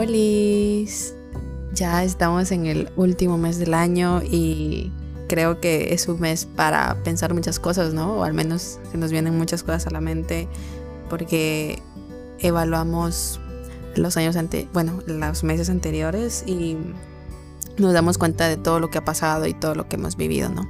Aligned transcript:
Hola, 0.00 0.86
ya 1.74 2.04
estamos 2.04 2.52
en 2.52 2.66
el 2.66 2.88
último 2.94 3.36
mes 3.36 3.58
del 3.58 3.74
año 3.74 4.22
y 4.22 4.92
creo 5.28 5.60
que 5.60 5.92
es 5.92 6.06
un 6.06 6.20
mes 6.20 6.44
para 6.44 7.02
pensar 7.02 7.34
muchas 7.34 7.58
cosas, 7.58 7.94
¿no? 7.94 8.18
O 8.18 8.22
al 8.22 8.32
menos 8.32 8.78
se 8.92 8.96
nos 8.96 9.10
vienen 9.10 9.36
muchas 9.36 9.64
cosas 9.64 9.88
a 9.88 9.90
la 9.90 10.00
mente 10.00 10.46
porque 11.10 11.82
evaluamos 12.38 13.40
los 13.96 14.16
años 14.16 14.36
ante, 14.36 14.68
bueno, 14.72 15.02
los 15.04 15.42
meses 15.42 15.68
anteriores 15.68 16.44
y 16.46 16.76
nos 17.76 17.92
damos 17.92 18.18
cuenta 18.18 18.48
de 18.48 18.56
todo 18.56 18.78
lo 18.78 18.90
que 18.90 18.98
ha 18.98 19.04
pasado 19.04 19.48
y 19.48 19.52
todo 19.52 19.74
lo 19.74 19.88
que 19.88 19.96
hemos 19.96 20.16
vivido, 20.16 20.48
¿no? 20.48 20.62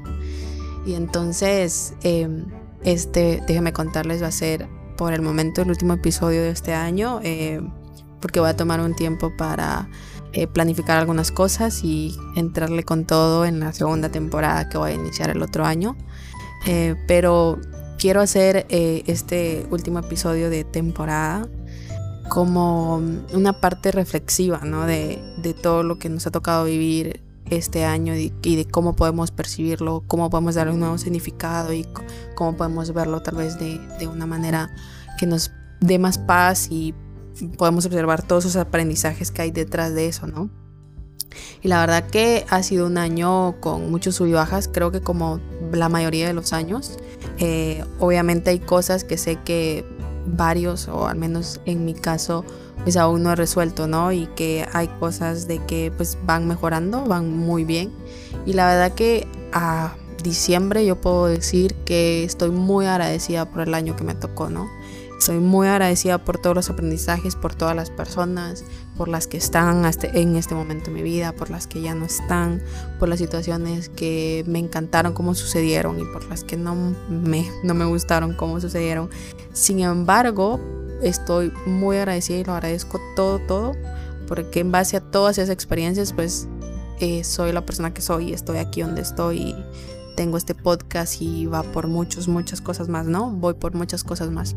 Y 0.86 0.94
entonces, 0.94 1.92
em, 2.02 2.46
este, 2.82 3.42
déjenme 3.46 3.74
contarles, 3.74 4.22
va 4.22 4.28
a 4.28 4.32
ser 4.32 4.68
por 4.96 5.12
el 5.12 5.20
momento 5.20 5.60
el 5.60 5.68
último 5.68 5.92
episodio 5.92 6.40
de 6.40 6.48
este 6.48 6.72
año, 6.72 7.20
eh, 7.22 7.60
porque 8.20 8.40
voy 8.40 8.50
a 8.50 8.56
tomar 8.56 8.80
un 8.80 8.94
tiempo 8.94 9.36
para 9.36 9.88
eh, 10.32 10.46
planificar 10.46 10.98
algunas 10.98 11.32
cosas 11.32 11.82
y 11.84 12.16
entrarle 12.36 12.82
con 12.84 13.04
todo 13.04 13.44
en 13.44 13.60
la 13.60 13.72
segunda 13.72 14.10
temporada 14.10 14.68
que 14.68 14.78
voy 14.78 14.92
a 14.92 14.94
iniciar 14.94 15.30
el 15.30 15.42
otro 15.42 15.64
año. 15.64 15.96
Eh, 16.66 16.96
pero 17.06 17.58
quiero 17.98 18.20
hacer 18.20 18.66
este 18.68 19.66
último 19.70 19.98
episodio 20.00 20.50
de 20.50 20.64
temporada 20.64 21.48
como 22.28 22.96
una 23.32 23.60
parte 23.60 23.90
reflexiva 23.90 24.60
¿no? 24.64 24.86
de, 24.86 25.18
de, 25.38 25.54
todo 25.54 25.82
lo 25.82 25.98
que 25.98 26.08
nos 26.08 26.26
ha 26.26 26.30
tocado 26.30 26.64
vivir 26.64 27.22
este 27.50 27.84
año 27.84 28.14
y, 28.14 28.30
de 28.56 28.66
cómo 28.66 28.94
podemos 28.94 29.30
percibirlo, 29.30 30.04
cómo 30.06 30.30
podemos 30.30 30.54
darle 30.54 30.74
un 30.74 30.80
nuevo 30.80 30.98
significado 30.98 31.72
y 31.72 31.86
cómo 32.34 32.56
podemos 32.56 32.92
verlo 32.92 33.20
tal 33.20 33.36
vez 33.36 33.58
de, 33.58 33.78
de 33.98 34.06
una 34.06 34.26
manera 34.26 34.70
que 35.18 35.26
nos 35.26 35.50
dé 35.80 35.98
más 35.98 36.18
paz 36.18 36.68
y 36.70 36.94
podemos 37.56 37.86
observar 37.86 38.22
todos 38.22 38.44
esos 38.44 38.56
aprendizajes 38.56 39.30
que 39.30 39.42
hay 39.42 39.50
detrás 39.50 39.94
de 39.94 40.06
eso, 40.06 40.26
¿no? 40.26 40.50
Y 41.62 41.68
la 41.68 41.80
verdad 41.80 42.08
que 42.08 42.44
ha 42.48 42.62
sido 42.62 42.86
un 42.86 42.98
año 42.98 43.60
con 43.60 43.90
muchos 43.90 44.16
sub 44.16 44.26
y 44.26 44.32
bajas, 44.32 44.68
creo 44.72 44.90
que 44.90 45.00
como 45.00 45.40
la 45.72 45.88
mayoría 45.88 46.26
de 46.26 46.32
los 46.32 46.52
años. 46.52 46.98
Eh, 47.38 47.84
obviamente 47.98 48.50
hay 48.50 48.58
cosas 48.58 49.04
que 49.04 49.18
sé 49.18 49.36
que 49.44 49.84
varios, 50.26 50.88
o 50.88 51.06
al 51.06 51.16
menos 51.16 51.60
en 51.64 51.84
mi 51.84 51.94
caso, 51.94 52.44
pues 52.82 52.96
aún 52.96 53.22
no 53.22 53.32
he 53.32 53.36
resuelto, 53.36 53.86
¿no? 53.86 54.12
Y 54.12 54.26
que 54.28 54.66
hay 54.72 54.88
cosas 54.88 55.48
de 55.48 55.58
que 55.64 55.92
pues 55.96 56.18
van 56.24 56.46
mejorando, 56.46 57.04
van 57.04 57.36
muy 57.36 57.64
bien. 57.64 57.92
Y 58.46 58.52
la 58.52 58.66
verdad 58.66 58.92
que 58.94 59.26
a 59.52 59.94
diciembre 60.22 60.84
yo 60.84 61.00
puedo 61.00 61.26
decir 61.26 61.74
que 61.84 62.24
estoy 62.24 62.50
muy 62.50 62.86
agradecida 62.86 63.50
por 63.50 63.66
el 63.66 63.74
año 63.74 63.96
que 63.96 64.04
me 64.04 64.14
tocó, 64.14 64.48
¿no? 64.48 64.68
Estoy 65.18 65.40
muy 65.40 65.66
agradecida 65.66 66.18
por 66.18 66.38
todos 66.38 66.54
los 66.54 66.70
aprendizajes, 66.70 67.34
por 67.34 67.52
todas 67.52 67.74
las 67.74 67.90
personas, 67.90 68.64
por 68.96 69.08
las 69.08 69.26
que 69.26 69.36
están 69.36 69.84
en 70.14 70.36
este 70.36 70.54
momento 70.54 70.90
en 70.90 70.94
mi 70.94 71.02
vida, 71.02 71.32
por 71.32 71.50
las 71.50 71.66
que 71.66 71.82
ya 71.82 71.94
no 71.96 72.04
están, 72.04 72.62
por 73.00 73.08
las 73.08 73.18
situaciones 73.18 73.88
que 73.88 74.44
me 74.46 74.60
encantaron 74.60 75.14
cómo 75.14 75.34
sucedieron 75.34 75.98
y 75.98 76.04
por 76.04 76.24
las 76.28 76.44
que 76.44 76.56
no 76.56 76.76
me, 77.08 77.50
no 77.64 77.74
me 77.74 77.84
gustaron 77.84 78.32
cómo 78.34 78.60
sucedieron. 78.60 79.10
Sin 79.52 79.80
embargo, 79.80 80.60
estoy 81.02 81.52
muy 81.66 81.96
agradecida 81.96 82.38
y 82.38 82.44
lo 82.44 82.52
agradezco 82.52 83.00
todo, 83.16 83.40
todo, 83.40 83.72
porque 84.28 84.60
en 84.60 84.70
base 84.70 84.96
a 84.96 85.00
todas 85.00 85.36
esas 85.38 85.50
experiencias, 85.50 86.12
pues 86.12 86.46
eh, 87.00 87.24
soy 87.24 87.50
la 87.50 87.66
persona 87.66 87.92
que 87.92 88.02
soy, 88.02 88.32
estoy 88.32 88.58
aquí 88.58 88.82
donde 88.82 89.02
estoy 89.02 89.38
y 89.38 89.64
tengo 90.16 90.36
este 90.36 90.54
podcast 90.54 91.20
y 91.20 91.46
va 91.46 91.64
por 91.64 91.88
muchas, 91.88 92.28
muchas 92.28 92.60
cosas 92.60 92.88
más, 92.88 93.06
¿no? 93.06 93.30
Voy 93.30 93.54
por 93.54 93.74
muchas 93.74 94.04
cosas 94.04 94.30
más. 94.30 94.54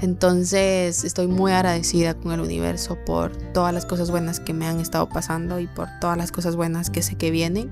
Entonces 0.00 1.04
estoy 1.04 1.28
muy 1.28 1.52
agradecida 1.52 2.14
con 2.14 2.32
el 2.32 2.40
universo 2.40 2.98
por 3.06 3.30
todas 3.52 3.72
las 3.72 3.86
cosas 3.86 4.10
buenas 4.10 4.40
que 4.40 4.52
me 4.52 4.66
han 4.66 4.80
estado 4.80 5.08
pasando 5.08 5.60
y 5.60 5.68
por 5.68 5.88
todas 6.00 6.16
las 6.16 6.32
cosas 6.32 6.56
buenas 6.56 6.90
que 6.90 7.02
sé 7.02 7.14
que 7.14 7.30
vienen 7.30 7.70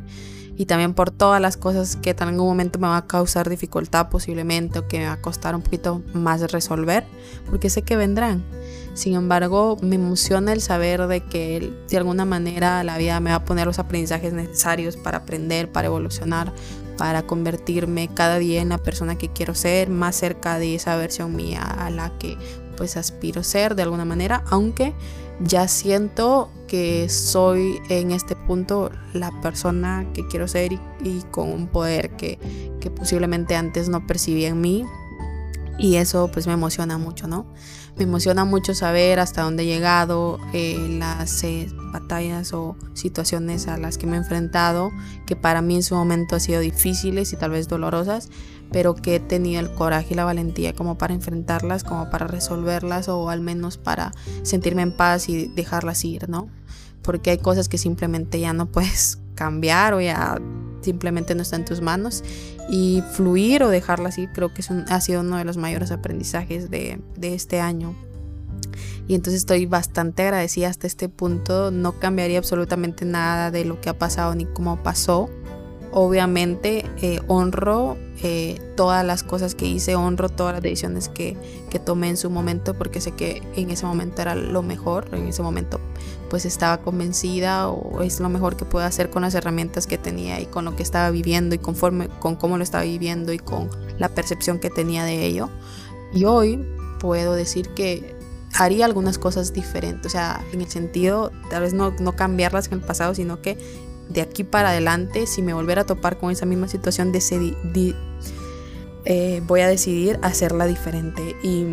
y 0.61 0.67
también 0.67 0.93
por 0.93 1.11
todas 1.11 1.41
las 1.41 1.56
cosas 1.56 1.97
que 1.97 2.11
en 2.11 2.22
algún 2.22 2.47
momento 2.47 2.78
me 2.78 2.87
va 2.87 2.99
a 2.99 3.06
causar 3.06 3.49
dificultad 3.49 4.11
posiblemente 4.11 4.78
o 4.78 4.87
que 4.87 4.99
me 4.99 5.06
va 5.06 5.15
a 5.15 5.21
costar 5.22 5.55
un 5.55 5.62
poquito 5.62 6.03
más 6.12 6.53
resolver 6.53 7.06
porque 7.49 7.71
sé 7.71 7.81
que 7.81 7.97
vendrán. 7.97 8.44
Sin 8.93 9.15
embargo, 9.15 9.78
me 9.81 9.97
emociona 9.97 10.53
el 10.53 10.61
saber 10.61 11.06
de 11.06 11.25
que 11.25 11.73
de 11.89 11.97
alguna 11.97 12.27
manera 12.27 12.84
la 12.84 12.99
vida 12.99 13.19
me 13.21 13.31
va 13.31 13.37
a 13.37 13.44
poner 13.47 13.67
los 13.67 13.78
aprendizajes 13.78 14.34
necesarios 14.34 14.99
para 14.99 15.19
aprender, 15.19 15.73
para 15.73 15.87
evolucionar, 15.87 16.53
para 17.00 17.22
convertirme 17.22 18.11
cada 18.12 18.38
día 18.38 18.61
en 18.61 18.69
la 18.69 18.77
persona 18.77 19.16
que 19.16 19.31
quiero 19.31 19.55
ser, 19.55 19.88
más 19.88 20.16
cerca 20.16 20.59
de 20.59 20.75
esa 20.75 20.97
versión 20.97 21.34
mía 21.34 21.62
a 21.62 21.88
la 21.88 22.11
que 22.19 22.37
pues 22.77 22.99
aspiro 22.99 23.43
ser 23.43 23.75
de 23.75 23.84
alguna 23.84 24.05
manera, 24.05 24.44
aunque 24.50 24.93
ya 25.43 25.66
siento 25.66 26.50
que 26.69 27.09
soy 27.09 27.81
en 27.88 28.11
este 28.11 28.37
punto 28.37 28.91
la 29.15 29.31
persona 29.41 30.06
que 30.12 30.27
quiero 30.27 30.47
ser 30.47 30.75
y, 30.75 31.22
con 31.31 31.50
un 31.50 31.69
poder 31.69 32.11
que, 32.16 32.38
que 32.83 32.91
posiblemente 32.91 33.56
antes 33.56 33.88
no 33.88 34.06
percibía 34.06 34.49
en 34.49 34.61
mí 34.61 34.84
y 35.78 35.97
eso 35.97 36.28
pues 36.31 36.47
me 36.47 36.53
emociona 36.53 36.99
mucho, 36.99 37.27
¿no? 37.27 37.47
Me 38.00 38.05
emociona 38.05 38.47
mucho 38.47 38.72
saber 38.75 39.21
hasta 39.21 39.43
dónde 39.43 39.65
he 39.65 39.66
llegado, 39.66 40.38
eh, 40.55 40.97
las 40.99 41.44
eh, 41.44 41.69
batallas 41.93 42.55
o 42.55 42.75
situaciones 42.94 43.69
a 43.69 43.77
las 43.77 43.99
que 43.99 44.06
me 44.06 44.16
he 44.16 44.21
enfrentado, 44.21 44.91
que 45.27 45.37
para 45.37 45.61
mí 45.61 45.75
en 45.75 45.83
su 45.83 45.97
momento 45.97 46.37
han 46.37 46.41
sido 46.41 46.61
difíciles 46.61 47.31
y 47.34 47.37
tal 47.37 47.50
vez 47.50 47.69
dolorosas, 47.69 48.31
pero 48.72 48.94
que 48.94 49.16
he 49.16 49.21
tenido 49.21 49.61
el 49.61 49.75
coraje 49.75 50.15
y 50.15 50.15
la 50.15 50.25
valentía 50.25 50.72
como 50.72 50.97
para 50.97 51.12
enfrentarlas, 51.12 51.84
como 51.84 52.09
para 52.09 52.27
resolverlas 52.27 53.09
o 53.09 53.28
al 53.28 53.43
menos 53.43 53.77
para 53.77 54.12
sentirme 54.44 54.81
en 54.81 54.97
paz 54.97 55.28
y 55.28 55.49
dejarlas 55.49 56.03
ir, 56.06 56.27
¿no? 56.31 56.49
Porque 57.03 57.32
hay 57.32 57.38
cosas 57.38 57.69
que 57.69 57.77
simplemente 57.77 58.41
ya 58.41 58.55
no 58.55 58.65
puedes 58.65 59.19
cambiar 59.34 59.93
o 59.93 60.00
ya 60.00 60.41
simplemente 60.81 61.35
no 61.35 61.43
está 61.43 61.57
en 61.57 61.65
tus 61.65 61.81
manos. 61.81 62.23
Y 62.69 63.03
fluir 63.13 63.63
o 63.63 63.69
dejarla 63.69 64.11
así 64.11 64.27
creo 64.29 64.53
que 64.55 64.61
es 64.63 64.71
ha 64.71 65.01
sido 65.01 65.21
uno 65.21 65.37
de 65.37 65.45
los 65.45 65.57
mayores 65.57 65.91
aprendizajes 65.91 66.71
de, 66.71 67.01
de 67.17 67.35
este 67.35 67.61
año. 67.61 67.97
Y 69.09 69.15
entonces 69.15 69.41
estoy 69.41 69.67
bastante 69.67 70.23
agradecida 70.23 70.69
hasta 70.69 70.87
este 70.87 71.09
punto. 71.09 71.71
No 71.71 71.99
cambiaría 71.99 72.39
absolutamente 72.39 73.05
nada 73.05 73.51
de 73.51 73.65
lo 73.65 73.81
que 73.81 73.89
ha 73.89 73.99
pasado 73.99 74.35
ni 74.37 74.45
cómo 74.45 74.83
pasó. 74.83 75.29
Obviamente 75.93 76.85
eh, 77.03 77.21
honro 77.27 77.97
eh, 78.23 78.61
todas 78.77 79.05
las 79.05 79.25
cosas 79.25 79.57
que 79.57 79.67
hice, 79.67 79.97
honro 79.97 80.29
todas 80.29 80.53
las 80.55 80.62
decisiones 80.62 81.09
que, 81.09 81.37
que, 81.69 81.81
tomé 81.81 82.11
en 82.11 82.17
su 82.17 82.31
momento 82.31 82.75
porque 82.75 83.01
sé 83.01 83.11
que 83.11 83.43
en 83.57 83.71
ese 83.71 83.87
momento 83.87 84.23
era 84.23 84.37
lo 84.37 84.62
mejor, 84.62 85.09
en 85.12 85.27
ese 85.27 85.43
momento 85.43 85.81
pues 86.31 86.47
estaba 86.47 86.79
convencida 86.79 87.69
o 87.69 88.01
es 88.03 88.21
lo 88.21 88.29
mejor 88.29 88.57
que 88.57 88.65
puedo 88.65 88.87
hacer 88.87 89.11
con 89.11 89.23
las 89.23 89.35
herramientas 89.35 89.87
que 89.87 89.99
tenía 89.99 90.41
y 90.41 90.47
con 90.47 90.65
lo 90.65 90.77
que 90.77 90.83
estaba 90.83 91.11
viviendo 91.11 91.55
y 91.57 91.59
conforme 91.59 92.09
con 92.09 92.37
cómo 92.37 92.57
lo 92.57 92.63
estaba 92.63 92.85
viviendo 92.85 93.33
y 93.33 93.39
con 93.39 93.69
la 93.99 94.09
percepción 94.09 94.61
que 94.61 94.71
tenía 94.71 95.05
de 95.05 95.27
ello. 95.27 95.51
Y 96.15 96.25
hoy 96.25 96.65
puedo 97.01 97.35
decir 97.35 97.69
que 97.75 98.15
haría 98.55 98.85
algunas 98.85 99.19
cosas 99.19 99.53
diferentes, 99.53 100.07
o 100.07 100.11
sea, 100.11 100.45
en 100.53 100.61
el 100.61 100.69
sentido, 100.69 101.33
tal 101.51 101.63
vez 101.63 101.75
no, 101.75 101.95
no 102.01 102.17
cambiarlas 102.17 102.69
en 102.69 102.75
el 102.75 102.81
pasado, 102.81 103.15
sino 103.15 103.43
que 103.43 103.59
de 104.09 104.21
aquí 104.21 104.45
para 104.45 104.71
adelante, 104.71 105.27
si 105.27 105.43
me 105.43 105.53
volviera 105.53 105.83
a 105.83 105.87
topar 105.87 106.19
con 106.19 106.31
esa 106.31 106.47
misma 106.47 106.69
situación, 106.69 107.12
eh, 109.05 109.43
voy 109.47 109.61
a 109.61 109.69
decidir 109.69 110.19
hacerla 110.23 110.67
diferente. 110.67 111.37
¿Y 111.43 111.65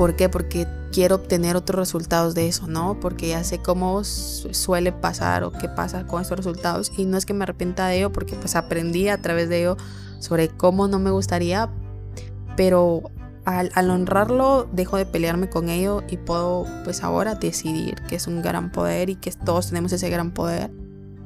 por 0.00 0.16
qué? 0.16 0.30
Porque 0.30 0.66
quiero 0.92 1.16
obtener 1.16 1.56
otros 1.56 1.78
resultados 1.78 2.34
de 2.34 2.48
eso, 2.48 2.66
¿no? 2.66 2.98
Porque 3.00 3.28
ya 3.28 3.44
sé 3.44 3.58
cómo 3.58 4.02
suele 4.02 4.92
pasar 4.92 5.44
o 5.44 5.52
qué 5.52 5.68
pasa 5.68 6.06
con 6.06 6.22
estos 6.22 6.38
resultados. 6.38 6.90
Y 6.96 7.04
no 7.04 7.18
es 7.18 7.26
que 7.26 7.34
me 7.34 7.42
arrepienta 7.42 7.86
de 7.86 7.98
ello, 7.98 8.10
porque 8.10 8.34
pues 8.34 8.56
aprendí 8.56 9.08
a 9.08 9.20
través 9.20 9.50
de 9.50 9.60
ello 9.60 9.76
sobre 10.18 10.48
cómo 10.48 10.88
no 10.88 10.98
me 11.00 11.10
gustaría, 11.10 11.68
pero 12.56 13.10
al, 13.44 13.70
al, 13.74 13.90
honrarlo 13.90 14.66
dejo 14.72 14.96
de 14.96 15.04
pelearme 15.04 15.50
con 15.50 15.68
ello 15.68 16.02
y 16.08 16.16
puedo 16.16 16.64
pues 16.84 17.04
ahora 17.04 17.34
decidir 17.34 17.96
que 18.08 18.16
es 18.16 18.26
un 18.26 18.40
gran 18.40 18.72
poder 18.72 19.10
y 19.10 19.16
que 19.16 19.30
todos 19.32 19.68
tenemos 19.68 19.92
ese 19.92 20.08
gran 20.08 20.30
poder 20.32 20.70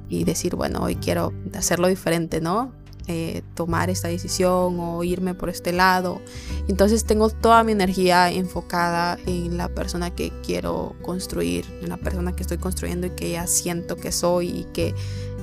y 0.09 0.25
decir, 0.25 0.57
bueno, 0.57 0.83
hoy 0.83 0.97
quiero 0.97 1.33
hacerlo 1.57 1.87
diferente, 1.87 2.41
¿no? 2.41 2.73
Eh, 3.07 3.43
tomar 3.55 3.91
esta 3.91 4.09
decisión 4.09 4.81
o 4.81 5.05
irme 5.05 5.35
por 5.35 5.51
este 5.51 5.73
lado. 5.73 6.23
Entonces 6.69 7.05
tengo 7.05 7.29
toda 7.29 7.63
mi 7.63 7.73
energía 7.73 8.31
enfocada 8.31 9.19
en 9.27 9.59
la 9.59 9.69
persona 9.69 10.09
que 10.09 10.33
quiero 10.43 10.97
construir, 11.03 11.67
en 11.83 11.91
la 11.91 11.99
persona 11.99 12.35
que 12.35 12.41
estoy 12.41 12.57
construyendo 12.57 13.07
y 13.07 13.11
que 13.11 13.33
ya 13.33 13.47
siento 13.47 13.97
que 13.97 14.11
soy 14.11 14.49
y 14.49 14.65
que 14.73 14.95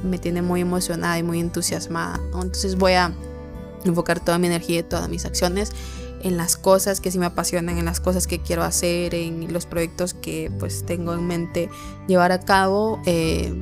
me 0.04 0.18
tiene 0.18 0.42
muy 0.42 0.62
emocionada 0.62 1.20
y 1.20 1.24
muy 1.24 1.40
entusiasmada. 1.40 2.20
Entonces 2.34 2.78
voy 2.78 2.94
a 2.94 3.14
enfocar 3.86 4.26
toda 4.26 4.40
mi 4.40 4.48
energía 4.48 4.80
y 4.80 4.84
todas 4.84 5.08
mis 5.08 5.26
acciones 5.26 5.72
en 6.24 6.38
las 6.38 6.56
cosas 6.58 7.00
que 7.00 7.12
sí 7.12 7.20
me 7.20 7.28
apasionan, 7.28 7.78
en 7.78 7.86
las 7.86 8.00
cosas 8.00 8.26
que 8.26 8.40
quiero 8.40 8.64
hacer, 8.64 9.14
en 9.14 9.54
los 9.54 9.68
proyectos 9.68 10.16
que 10.16 10.52
pues 10.60 10.84
tengo 10.84 11.14
en 11.14 11.28
mente 11.28 11.70
llevar 12.08 12.32
a 12.32 12.40
cabo. 12.40 13.00
Eh, 13.06 13.54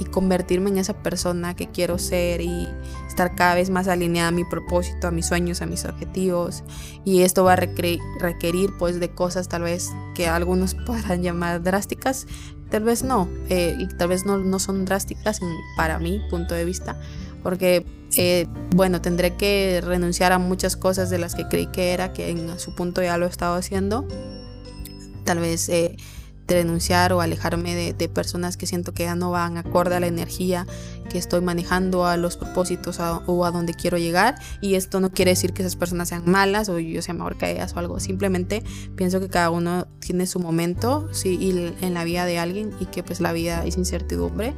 y 0.00 0.04
convertirme 0.06 0.70
en 0.70 0.78
esa 0.78 0.94
persona 0.94 1.54
que 1.54 1.68
quiero 1.68 1.98
ser 1.98 2.40
y 2.40 2.68
estar 3.06 3.36
cada 3.36 3.54
vez 3.54 3.70
más 3.70 3.86
alineada 3.86 4.28
a 4.28 4.32
mi 4.32 4.44
propósito, 4.44 5.06
a 5.06 5.10
mis 5.10 5.26
sueños, 5.26 5.60
a 5.60 5.66
mis 5.66 5.84
objetivos. 5.84 6.64
Y 7.04 7.20
esto 7.20 7.44
va 7.44 7.52
a 7.52 7.56
requerir, 7.56 8.70
pues 8.78 8.98
de 8.98 9.10
cosas 9.10 9.48
tal 9.48 9.62
vez 9.62 9.90
que 10.14 10.26
algunos 10.26 10.74
podrán 10.86 11.22
llamar 11.22 11.62
drásticas, 11.62 12.26
tal 12.70 12.84
vez 12.84 13.04
no, 13.04 13.28
eh, 13.50 13.76
y 13.78 13.86
tal 13.88 14.08
vez 14.08 14.24
no, 14.24 14.38
no 14.38 14.58
son 14.58 14.86
drásticas 14.86 15.40
para 15.76 15.98
mi 15.98 16.20
punto 16.30 16.54
de 16.54 16.64
vista, 16.64 16.98
porque 17.42 17.84
eh, 18.16 18.46
bueno, 18.74 19.00
tendré 19.00 19.36
que 19.36 19.80
renunciar 19.84 20.32
a 20.32 20.38
muchas 20.38 20.76
cosas 20.76 21.10
de 21.10 21.18
las 21.18 21.34
que 21.34 21.46
creí 21.46 21.66
que 21.66 21.92
era, 21.92 22.12
que 22.12 22.30
en 22.30 22.58
su 22.58 22.74
punto 22.74 23.02
ya 23.02 23.18
lo 23.18 23.26
he 23.26 23.28
estado 23.28 23.54
haciendo. 23.54 24.06
Tal 25.24 25.38
vez 25.38 25.68
eh, 25.68 25.96
renunciar 26.54 27.12
o 27.12 27.20
alejarme 27.20 27.92
de, 27.92 28.08
personas 28.08 28.56
que 28.56 28.66
siento 28.66 28.92
que 28.92 29.04
ya 29.04 29.14
no 29.14 29.30
van 29.30 29.56
acorde 29.56 29.94
a 29.94 30.00
la 30.00 30.06
energía 30.06 30.66
que 31.10 31.18
estoy 31.18 31.40
manejando, 31.40 32.06
a 32.06 32.16
los 32.16 32.36
propósitos 32.36 32.98
o 33.00 33.44
a 33.44 33.50
donde 33.50 33.74
quiero 33.74 33.98
llegar. 33.98 34.36
Y 34.60 34.74
esto 34.74 35.00
no 35.00 35.10
quiere 35.10 35.32
decir 35.32 35.52
que 35.52 35.62
esas 35.62 35.76
personas 35.76 36.08
sean 36.08 36.22
malas 36.26 36.68
o 36.68 36.78
yo 36.78 37.02
sea 37.02 37.14
mejor 37.14 37.36
que 37.36 37.50
ellas 37.50 37.74
o 37.74 37.78
algo. 37.78 38.00
Simplemente 38.00 38.62
pienso 38.96 39.20
que 39.20 39.28
cada 39.28 39.50
uno 39.50 39.86
tiene 39.98 40.26
su 40.26 40.40
momento 40.40 41.08
sí, 41.12 41.74
en 41.80 41.94
la 41.94 42.04
vida 42.04 42.24
de 42.24 42.38
alguien 42.38 42.72
y 42.80 42.86
que 42.86 43.02
pues 43.02 43.20
la 43.20 43.32
vida 43.32 43.64
es 43.64 43.76
incertidumbre. 43.76 44.54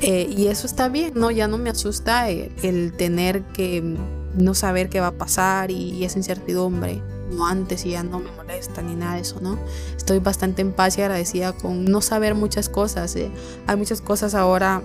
Eh, 0.00 0.32
y 0.34 0.46
eso 0.46 0.66
está 0.66 0.88
bien, 0.88 1.12
¿no? 1.16 1.30
Ya 1.30 1.48
no 1.48 1.58
me 1.58 1.70
asusta 1.70 2.30
el, 2.30 2.92
tener 2.96 3.42
que 3.52 3.96
no 4.36 4.54
saber 4.54 4.88
qué 4.88 5.00
va 5.00 5.08
a 5.08 5.18
pasar 5.18 5.70
y, 5.70 6.04
esa 6.04 6.18
incertidumbre 6.18 7.02
como 7.28 7.46
antes 7.46 7.84
y 7.84 7.90
ya 7.90 8.02
no 8.02 8.18
me 8.18 8.30
molesta 8.32 8.82
ni 8.82 8.94
nada 8.94 9.14
de 9.14 9.20
eso, 9.20 9.40
¿no? 9.40 9.58
Estoy 9.96 10.18
bastante 10.18 10.62
en 10.62 10.72
paz 10.72 10.98
y 10.98 11.02
agradecida 11.02 11.52
con 11.52 11.84
no 11.84 12.00
saber 12.00 12.34
muchas 12.34 12.68
cosas. 12.68 13.14
¿eh? 13.16 13.30
Hay 13.66 13.76
muchas 13.76 14.00
cosas 14.00 14.34
ahora 14.34 14.82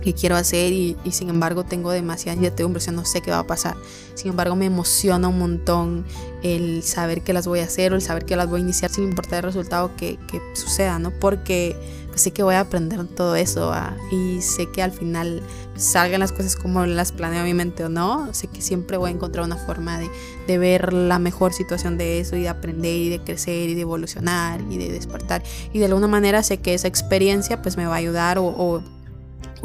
que 0.00 0.14
quiero 0.14 0.36
hacer 0.36 0.72
y, 0.72 0.96
sin 1.10 1.28
embargo 1.28 1.64
tengo 1.64 1.90
demasiada 1.90 2.36
incertidumbre, 2.36 2.78
o 2.78 2.80
sea, 2.80 2.92
no 2.92 3.04
sé 3.04 3.20
qué 3.20 3.30
va 3.30 3.40
a 3.40 3.46
pasar. 3.46 3.76
Sin 4.14 4.30
embargo, 4.30 4.56
me 4.56 4.66
emociona 4.66 5.28
un 5.28 5.38
montón 5.38 6.04
el 6.42 6.82
saber 6.82 7.22
que 7.22 7.32
las 7.32 7.46
voy 7.46 7.60
a 7.60 7.64
hacer 7.64 7.92
o 7.92 7.96
el 7.96 8.02
saber 8.02 8.24
que 8.24 8.36
las 8.36 8.48
voy 8.48 8.60
a 8.60 8.64
iniciar 8.64 8.90
sin 8.90 9.04
importar 9.04 9.38
el 9.38 9.44
resultado 9.44 9.94
que, 9.96 10.18
que 10.30 10.40
suceda, 10.54 10.98
¿no? 10.98 11.10
Porque 11.10 11.76
pues 12.20 12.24
sé 12.24 12.32
que 12.32 12.42
voy 12.42 12.54
a 12.54 12.60
aprender 12.60 13.02
todo 13.06 13.34
eso 13.34 13.72
¿ah? 13.72 13.96
y 14.10 14.42
sé 14.42 14.70
que 14.70 14.82
al 14.82 14.92
final 14.92 15.42
salgan 15.74 16.20
las 16.20 16.32
cosas 16.32 16.54
como 16.54 16.84
las 16.84 17.12
planeo 17.12 17.44
mi 17.44 17.54
mente 17.54 17.82
o 17.82 17.88
no, 17.88 18.34
sé 18.34 18.46
que 18.46 18.60
siempre 18.60 18.98
voy 18.98 19.10
a 19.10 19.14
encontrar 19.14 19.46
una 19.46 19.56
forma 19.56 19.98
de, 19.98 20.10
de, 20.46 20.58
ver 20.58 20.92
la 20.92 21.18
mejor 21.18 21.54
situación 21.54 21.96
de 21.96 22.20
eso 22.20 22.36
y 22.36 22.42
de 22.42 22.50
aprender 22.50 22.94
y 22.94 23.08
de 23.08 23.20
crecer 23.20 23.70
y 23.70 23.74
de 23.74 23.80
evolucionar 23.80 24.60
y 24.70 24.76
de 24.76 24.92
despertar 24.92 25.42
y 25.72 25.78
de 25.78 25.86
alguna 25.86 26.08
manera 26.08 26.42
sé 26.42 26.58
que 26.58 26.74
esa 26.74 26.88
experiencia 26.88 27.62
pues 27.62 27.78
me 27.78 27.86
va 27.86 27.94
a 27.94 27.98
ayudar 27.98 28.36
o, 28.36 28.44
o, 28.44 28.82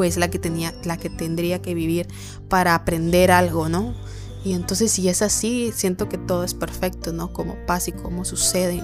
es 0.06 0.16
la 0.16 0.30
que 0.30 0.40
tenía 0.40 0.74
la 0.86 0.96
que 0.96 1.10
tendría 1.10 1.62
que 1.62 1.74
vivir 1.74 2.08
para 2.48 2.74
aprender 2.74 3.32
algo, 3.32 3.68
¿no? 3.68 3.94
Y 4.46 4.54
entonces 4.54 4.94
si 4.94 5.10
es 5.10 5.22
así, 5.22 5.74
siento 5.76 6.08
que 6.08 6.18
todo 6.18 6.46
es 6.46 6.54
perfecto, 6.54 7.12
¿no? 7.12 7.34
Como 7.34 7.58
pasa 7.66 7.90
y 7.90 7.94
como 7.94 8.24
sucede. 8.24 8.82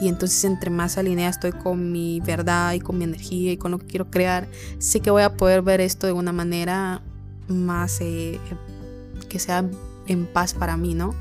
Y 0.00 0.08
entonces 0.08 0.44
entre 0.44 0.70
más 0.70 0.98
alineada 0.98 1.30
estoy 1.30 1.52
con 1.52 1.92
mi 1.92 2.20
verdad 2.20 2.72
y 2.72 2.80
con 2.80 2.98
mi 2.98 3.04
energía 3.04 3.52
y 3.52 3.56
con 3.56 3.70
lo 3.70 3.78
que 3.78 3.86
quiero 3.86 4.10
crear, 4.10 4.48
sé 4.78 5.00
que 5.00 5.10
voy 5.10 5.22
a 5.22 5.36
poder 5.36 5.62
ver 5.62 5.80
esto 5.80 6.06
de 6.06 6.12
una 6.12 6.32
manera 6.32 7.02
más 7.48 8.00
eh, 8.00 8.40
que 9.28 9.38
sea 9.38 9.64
en 10.06 10.26
paz 10.26 10.54
para 10.54 10.76
mí, 10.76 10.94
¿no? 10.94 11.14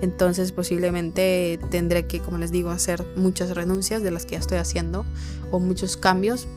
Entonces 0.00 0.50
posiblemente 0.50 1.60
tendré 1.70 2.06
que, 2.06 2.18
como 2.18 2.38
les 2.38 2.50
digo, 2.50 2.70
hacer 2.70 3.06
muchas 3.16 3.54
renuncias 3.54 4.02
de 4.02 4.10
las 4.10 4.26
que 4.26 4.32
ya 4.32 4.40
estoy 4.40 4.58
haciendo 4.58 5.04
o 5.50 5.60
muchos 5.60 5.96
cambios 5.96 6.48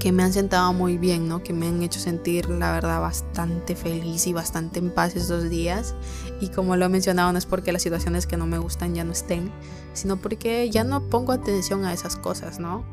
que 0.00 0.12
me 0.12 0.22
han 0.22 0.32
sentado 0.32 0.72
muy 0.72 0.96
bien, 0.96 1.28
¿no? 1.28 1.42
Que 1.42 1.52
me 1.52 1.68
han 1.68 1.82
hecho 1.82 2.00
sentir, 2.00 2.48
la 2.48 2.72
verdad, 2.72 3.00
bastante 3.00 3.76
feliz 3.76 4.26
y 4.26 4.32
bastante 4.32 4.78
en 4.78 4.90
paz 4.90 5.14
estos 5.14 5.48
días. 5.50 5.94
Y 6.40 6.48
como 6.48 6.74
lo 6.74 6.86
he 6.86 6.88
mencionado, 6.88 7.30
no 7.30 7.38
es 7.38 7.44
porque 7.44 7.70
las 7.70 7.82
situaciones 7.82 8.26
que 8.26 8.38
no 8.38 8.46
me 8.46 8.58
gustan 8.58 8.94
ya 8.94 9.04
no 9.04 9.12
estén, 9.12 9.52
sino 9.92 10.16
porque 10.16 10.70
ya 10.70 10.84
no 10.84 11.08
pongo 11.08 11.32
atención 11.32 11.84
a 11.84 11.92
esas 11.92 12.16
cosas, 12.16 12.58
¿no? 12.58 12.84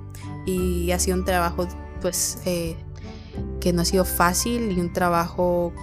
Y 0.45 0.91
ha 0.91 0.99
sido 0.99 1.17
un 1.17 1.25
trabajo, 1.25 1.67
pues, 2.01 2.39
eh, 2.45 2.75
que 3.59 3.73
no 3.73 3.81
ha 3.81 3.85
sido 3.85 4.05
fácil 4.05 4.71
y 4.71 4.79
un 4.79 4.94
trabajo 4.94 5.73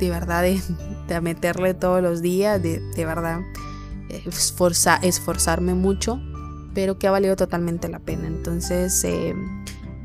de 0.00 0.10
verdad 0.10 0.42
de, 0.42 1.20
meterle 1.20 1.74
todos 1.74 2.02
los 2.02 2.22
días, 2.22 2.62
de, 2.62 2.80
de 2.80 3.04
verdad 3.04 3.40
esforzarme 5.02 5.74
mucho, 5.74 6.20
pero 6.74 6.98
que 6.98 7.06
ha 7.06 7.10
valido 7.10 7.36
totalmente 7.36 7.88
la 7.88 7.98
pena. 7.98 8.26
Entonces, 8.26 9.02
eh, 9.04 9.34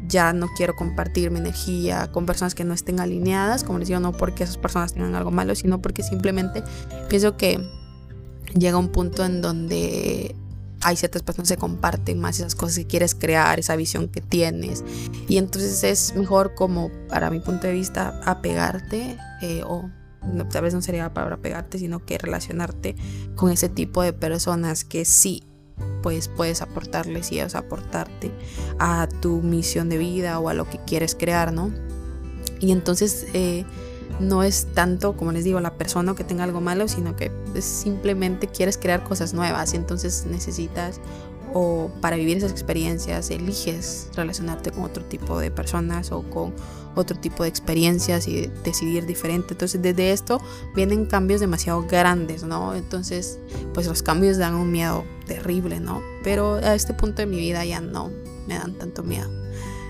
ya 0.07 0.33
no 0.33 0.47
quiero 0.55 0.75
compartir 0.75 1.31
mi 1.31 1.39
energía 1.39 2.11
con 2.11 2.25
personas 2.25 2.55
que 2.55 2.63
no 2.63 2.73
estén 2.73 2.99
alineadas, 2.99 3.63
como 3.63 3.79
les 3.79 3.87
digo, 3.87 3.99
no 3.99 4.11
porque 4.11 4.43
esas 4.43 4.57
personas 4.57 4.93
tengan 4.93 5.15
algo 5.15 5.31
malo, 5.31 5.55
sino 5.55 5.81
porque 5.81 6.03
simplemente 6.03 6.63
pienso 7.09 7.37
que 7.37 7.59
llega 8.53 8.77
un 8.77 8.89
punto 8.89 9.25
en 9.25 9.41
donde 9.41 10.35
hay 10.85 10.95
ciertas 10.95 11.23
personas 11.23 11.49
que 11.49 11.57
comparten 11.57 12.19
más 12.19 12.39
esas 12.39 12.53
cosas 12.53 12.77
que 12.77 12.85
quieres 12.85 13.15
crear, 13.15 13.57
esa 13.57 13.75
visión 13.75 14.07
que 14.07 14.21
tienes. 14.21 14.83
Y 15.27 15.37
entonces 15.37 15.83
es 15.83 16.15
mejor 16.15 16.53
como, 16.53 16.91
para 17.09 17.31
mi 17.31 17.39
punto 17.39 17.65
de 17.65 17.73
vista, 17.73 18.21
apegarte 18.23 19.17
eh, 19.41 19.63
o 19.65 19.89
tal 20.51 20.61
vez 20.61 20.75
no 20.75 20.83
sería 20.83 21.01
la 21.01 21.13
palabra 21.13 21.37
apegarte, 21.37 21.79
sino 21.79 22.05
que 22.05 22.19
relacionarte 22.19 22.95
con 23.35 23.51
ese 23.51 23.67
tipo 23.67 24.03
de 24.03 24.13
personas 24.13 24.83
que 24.83 25.05
sí 25.05 25.43
pues 26.03 26.27
puedes 26.27 26.61
aportarles 26.61 27.31
y 27.31 27.39
es 27.39 27.55
aportarte 27.55 28.31
a 28.77 29.07
tu 29.21 29.41
misión 29.41 29.89
de 29.89 29.97
vida 29.97 30.39
o 30.39 30.49
a 30.49 30.53
lo 30.53 30.69
que 30.69 30.77
quieres 30.85 31.15
crear, 31.15 31.51
¿no? 31.51 31.71
Y 32.59 32.71
entonces 32.71 33.25
eh, 33.33 33.65
no 34.19 34.43
es 34.43 34.67
tanto, 34.73 35.17
como 35.17 35.31
les 35.31 35.43
digo, 35.43 35.59
la 35.59 35.73
persona 35.73 36.15
que 36.15 36.23
tenga 36.23 36.43
algo 36.43 36.61
malo, 36.61 36.87
sino 36.87 37.15
que 37.15 37.31
simplemente 37.59 38.47
quieres 38.47 38.77
crear 38.77 39.03
cosas 39.03 39.33
nuevas 39.33 39.73
y 39.73 39.77
entonces 39.77 40.25
necesitas 40.29 40.99
o 41.53 41.89
para 42.01 42.17
vivir 42.17 42.37
esas 42.37 42.51
experiencias 42.51 43.31
eliges 43.31 44.09
relacionarte 44.13 44.71
con 44.71 44.83
otro 44.83 45.05
tipo 45.05 45.39
de 45.39 45.51
personas 45.51 46.11
o 46.11 46.23
con 46.23 46.53
otro 46.95 47.17
tipo 47.17 47.43
de 47.43 47.49
experiencias 47.49 48.27
y 48.27 48.47
decidir 48.65 49.05
diferente. 49.05 49.53
Entonces 49.53 49.81
desde 49.81 50.11
esto 50.11 50.41
vienen 50.75 51.05
cambios 51.05 51.39
demasiado 51.39 51.83
grandes, 51.83 52.43
¿no? 52.43 52.75
Entonces 52.75 53.39
pues 53.73 53.87
los 53.87 54.03
cambios 54.03 54.37
dan 54.37 54.55
un 54.55 54.69
miedo 54.69 55.05
terrible, 55.27 55.79
¿no? 55.79 56.01
Pero 56.23 56.55
a 56.55 56.75
este 56.75 56.93
punto 56.93 57.21
de 57.21 57.25
mi 57.25 57.37
vida 57.37 57.63
ya 57.63 57.79
no 57.79 58.11
me 58.47 58.55
dan 58.55 58.73
tanto 58.73 59.03
miedo. 59.03 59.29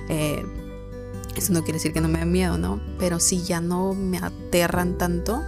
Eh, 0.08 0.46
eso 1.36 1.54
no 1.54 1.64
quiere 1.64 1.78
decir 1.78 1.94
que 1.94 2.02
no 2.02 2.08
me 2.08 2.20
den 2.20 2.32
miedo, 2.32 2.58
¿no? 2.58 2.82
Pero 3.00 3.20
sí 3.20 3.44
ya 3.44 3.62
no 3.62 3.94
me 3.94 4.18
aterran 4.18 4.98
tanto. 4.98 5.42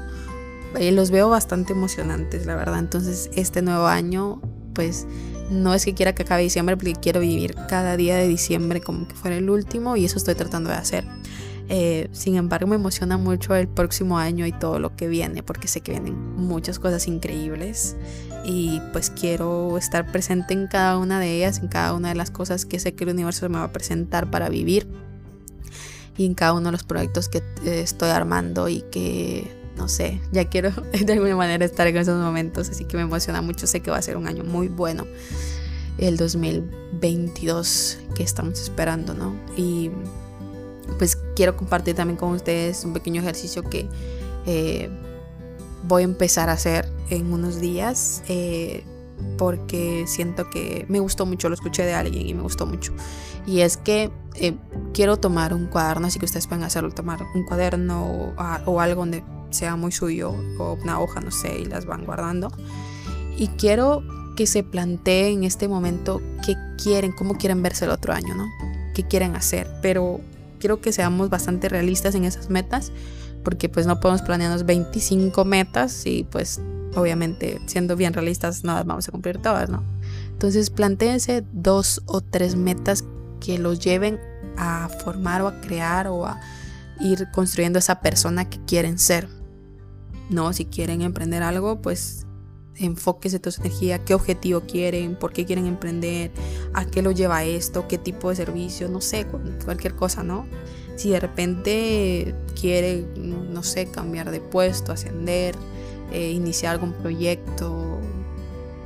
Eh, 0.78 0.92
los 0.92 1.12
veo 1.12 1.30
bastante 1.30 1.74
emocionantes, 1.74 2.46
la 2.46 2.56
verdad. 2.56 2.80
Entonces 2.80 3.30
este 3.34 3.62
nuevo 3.62 3.88
año 3.88 4.42
pues 4.74 5.08
no 5.50 5.74
es 5.74 5.86
que 5.86 5.94
quiera 5.94 6.14
que 6.14 6.24
acabe 6.24 6.44
diciembre 6.44 6.78
porque 6.78 6.94
quiero 6.94 7.20
vivir 7.20 7.56
cada 7.68 7.98
día 7.98 8.16
de 8.16 8.28
diciembre 8.28 8.82
como 8.82 9.08
que 9.08 9.16
fuera 9.16 9.38
el 9.38 9.50
último 9.50 9.96
y 9.96 10.06
eso 10.06 10.18
estoy 10.18 10.36
tratando 10.36 10.70
de 10.70 10.76
hacer. 10.76 11.06
Eh, 11.70 12.08
sin 12.14 12.36
embargo, 12.36 12.68
me 12.68 12.76
emociona 12.76 13.18
mucho 13.18 13.54
el 13.56 13.68
próximo 13.68 14.18
año 14.18 14.46
y 14.46 14.52
todo 14.54 14.80
lo 14.80 14.96
que 14.96 15.08
viene 15.08 15.44
porque 15.44 15.68
sé 15.68 15.82
que 15.82 15.92
vienen 15.92 16.36
muchas 16.36 16.80
cosas 16.80 17.08
increíbles 17.08 17.98
y 18.46 18.82
pues 18.94 19.10
quiero 19.10 19.78
estar 19.78 20.10
presente 20.10 20.54
en 20.54 20.68
cada 20.68 20.98
una 20.98 21.20
de 21.20 21.36
ellas, 21.36 21.60
en 21.60 21.68
cada 21.68 21.94
una 21.94 22.10
de 22.10 22.16
las 22.16 22.32
cosas 22.32 22.66
que 22.66 22.80
sé 22.80 22.94
que 22.94 23.04
el 23.04 23.10
universo 23.10 23.50
me 23.50 23.58
va 23.58 23.66
a 23.66 23.74
presentar 23.74 24.30
para 24.32 24.48
vivir 24.48 24.88
y 26.18 26.26
en 26.26 26.34
cada 26.34 26.54
uno 26.54 26.66
de 26.66 26.72
los 26.72 26.84
proyectos 26.84 27.30
que 27.30 27.40
eh, 27.66 27.82
estoy 27.82 28.10
armando 28.10 28.68
y 28.70 28.82
que 28.82 29.56
no 29.78 29.88
sé, 29.88 30.20
ya 30.32 30.46
quiero 30.46 30.72
de 31.06 31.14
alguna 31.14 31.36
manera 31.36 31.64
estar 31.64 31.88
en 31.88 31.98
esos 31.98 32.20
momentos, 32.20 32.70
así 32.70 32.86
que 32.86 32.98
me 32.98 33.04
emociona 33.04 33.42
mucho, 33.42 33.68
sé 33.68 33.82
que 33.82 33.92
va 33.92 33.98
a 33.98 34.02
ser 34.02 34.18
un 34.18 34.28
año 34.28 34.44
muy 34.44 34.68
bueno, 34.68 35.06
el 35.98 36.18
2022 36.18 38.00
que 38.16 38.24
estamos 38.24 38.60
esperando, 38.60 39.14
¿no? 39.14 39.36
Y 39.56 39.92
pues 40.98 41.18
quiero 41.36 41.56
compartir 41.56 41.96
también 41.96 42.18
con 42.18 42.32
ustedes 42.32 42.84
un 42.86 42.94
pequeño 42.94 43.22
ejercicio 43.22 43.64
que 43.64 43.88
eh, 44.46 44.90
voy 45.88 46.02
a 46.04 46.06
empezar 46.06 46.50
a 46.50 46.54
hacer 46.54 46.90
en 47.10 47.32
unos 47.32 47.60
días. 47.60 48.24
Eh, 48.28 48.84
porque 49.38 50.06
siento 50.08 50.50
que 50.50 50.86
me 50.90 51.00
gustó 51.00 51.26
mucho, 51.26 51.50
lo 51.50 51.56
escuché 51.56 51.84
de 51.84 51.94
alguien 51.94 52.28
y 52.28 52.34
me 52.34 52.42
gustó 52.42 52.66
mucho. 52.66 52.94
Y 53.46 53.62
es 53.62 53.78
que 53.78 54.12
eh, 54.36 54.56
quiero 54.94 55.18
tomar 55.18 55.54
un 55.54 55.68
cuaderno, 55.68 56.08
así 56.08 56.20
que 56.20 56.26
ustedes 56.26 56.48
pueden 56.48 56.64
hacerlo, 56.64 56.92
tomar 56.92 57.20
un 57.34 57.44
cuaderno 57.44 58.06
o, 58.06 58.34
o 58.66 58.82
algo 58.82 59.02
donde 59.02 59.24
sea 59.50 59.76
muy 59.76 59.92
suyo 59.92 60.34
o 60.60 60.74
una 60.82 61.00
hoja, 61.00 61.22
no 61.22 61.32
sé, 61.32 61.60
y 61.60 61.66
las 61.66 61.86
van 61.86 62.06
guardando. 62.06 62.52
Y 63.38 63.48
quiero 63.50 64.04
que 64.36 64.48
se 64.48 64.64
planteen 64.64 65.40
en 65.40 65.44
este 65.44 65.68
momento 65.68 66.22
qué 66.46 66.56
quieren, 66.82 67.12
cómo 67.12 67.38
quieren 67.38 67.62
verse 67.62 67.86
el 67.86 67.92
otro 67.92 68.14
año, 68.14 68.36
¿no? 68.36 68.46
¿Qué 68.94 69.04
quieren 69.04 69.36
hacer? 69.36 69.68
Pero 69.82 70.22
quiero 70.60 70.82
que 70.82 70.92
seamos 70.92 71.30
bastante 71.30 71.70
realistas 71.70 72.16
en 72.16 72.24
esas 72.24 72.50
metas, 72.50 72.92
porque 73.48 73.70
pues 73.70 73.88
no 73.88 74.02
podemos 74.02 74.24
planearnos 74.24 74.66
25 74.66 75.46
metas 75.46 76.06
y 76.06 76.26
pues 76.26 76.60
obviamente 76.96 77.62
siendo 77.66 77.96
bien 77.96 78.14
realistas 78.14 78.66
no 78.66 78.74
las 78.74 78.86
vamos 78.86 79.08
a 79.08 79.12
cumplir 79.14 79.38
todas, 79.38 79.70
¿no? 79.70 79.86
Entonces 80.32 80.70
planteense 80.70 81.46
dos 81.54 82.02
o 82.08 82.20
tres 82.20 82.58
metas 82.58 83.06
que 83.40 83.58
los 83.58 83.80
lleven 83.80 84.20
a 84.58 84.90
formar 85.02 85.44
o 85.44 85.48
a 85.48 85.62
crear 85.62 86.08
o 86.08 86.26
a 86.26 86.42
ir 87.00 87.30
construyendo 87.32 87.80
esa 87.80 88.02
persona 88.02 88.50
que 88.50 88.60
quieren 88.66 89.00
ser. 89.00 89.30
No, 90.30 90.52
si 90.52 90.66
quieren 90.66 91.02
emprender 91.02 91.42
algo, 91.42 91.82
pues 91.82 92.26
enfóquese 92.76 93.40
toda 93.40 93.54
su 93.54 93.62
energía, 93.62 94.04
qué 94.04 94.14
objetivo 94.14 94.60
quieren, 94.60 95.16
por 95.16 95.32
qué 95.32 95.46
quieren 95.46 95.68
emprender, 95.68 96.32
a 96.74 96.84
qué 96.84 97.02
lo 97.02 97.12
lleva 97.12 97.46
esto, 97.46 97.88
qué 97.88 97.98
tipo 97.98 98.30
de 98.30 98.36
servicio, 98.36 98.90
no 98.90 99.00
sé, 99.00 99.26
cualquier 99.64 99.96
cosa, 99.96 100.22
¿no? 100.22 100.46
Si 100.98 101.10
de 101.10 101.20
repente 101.20 102.36
quiere, 102.60 103.06
no 103.16 103.64
sé, 103.64 103.86
cambiar 103.86 104.32
de 104.32 104.42
puesto, 104.42 104.92
ascender, 104.92 105.56
eh, 106.12 106.32
iniciar 106.32 106.74
algún 106.74 106.94
proyecto 106.94 108.00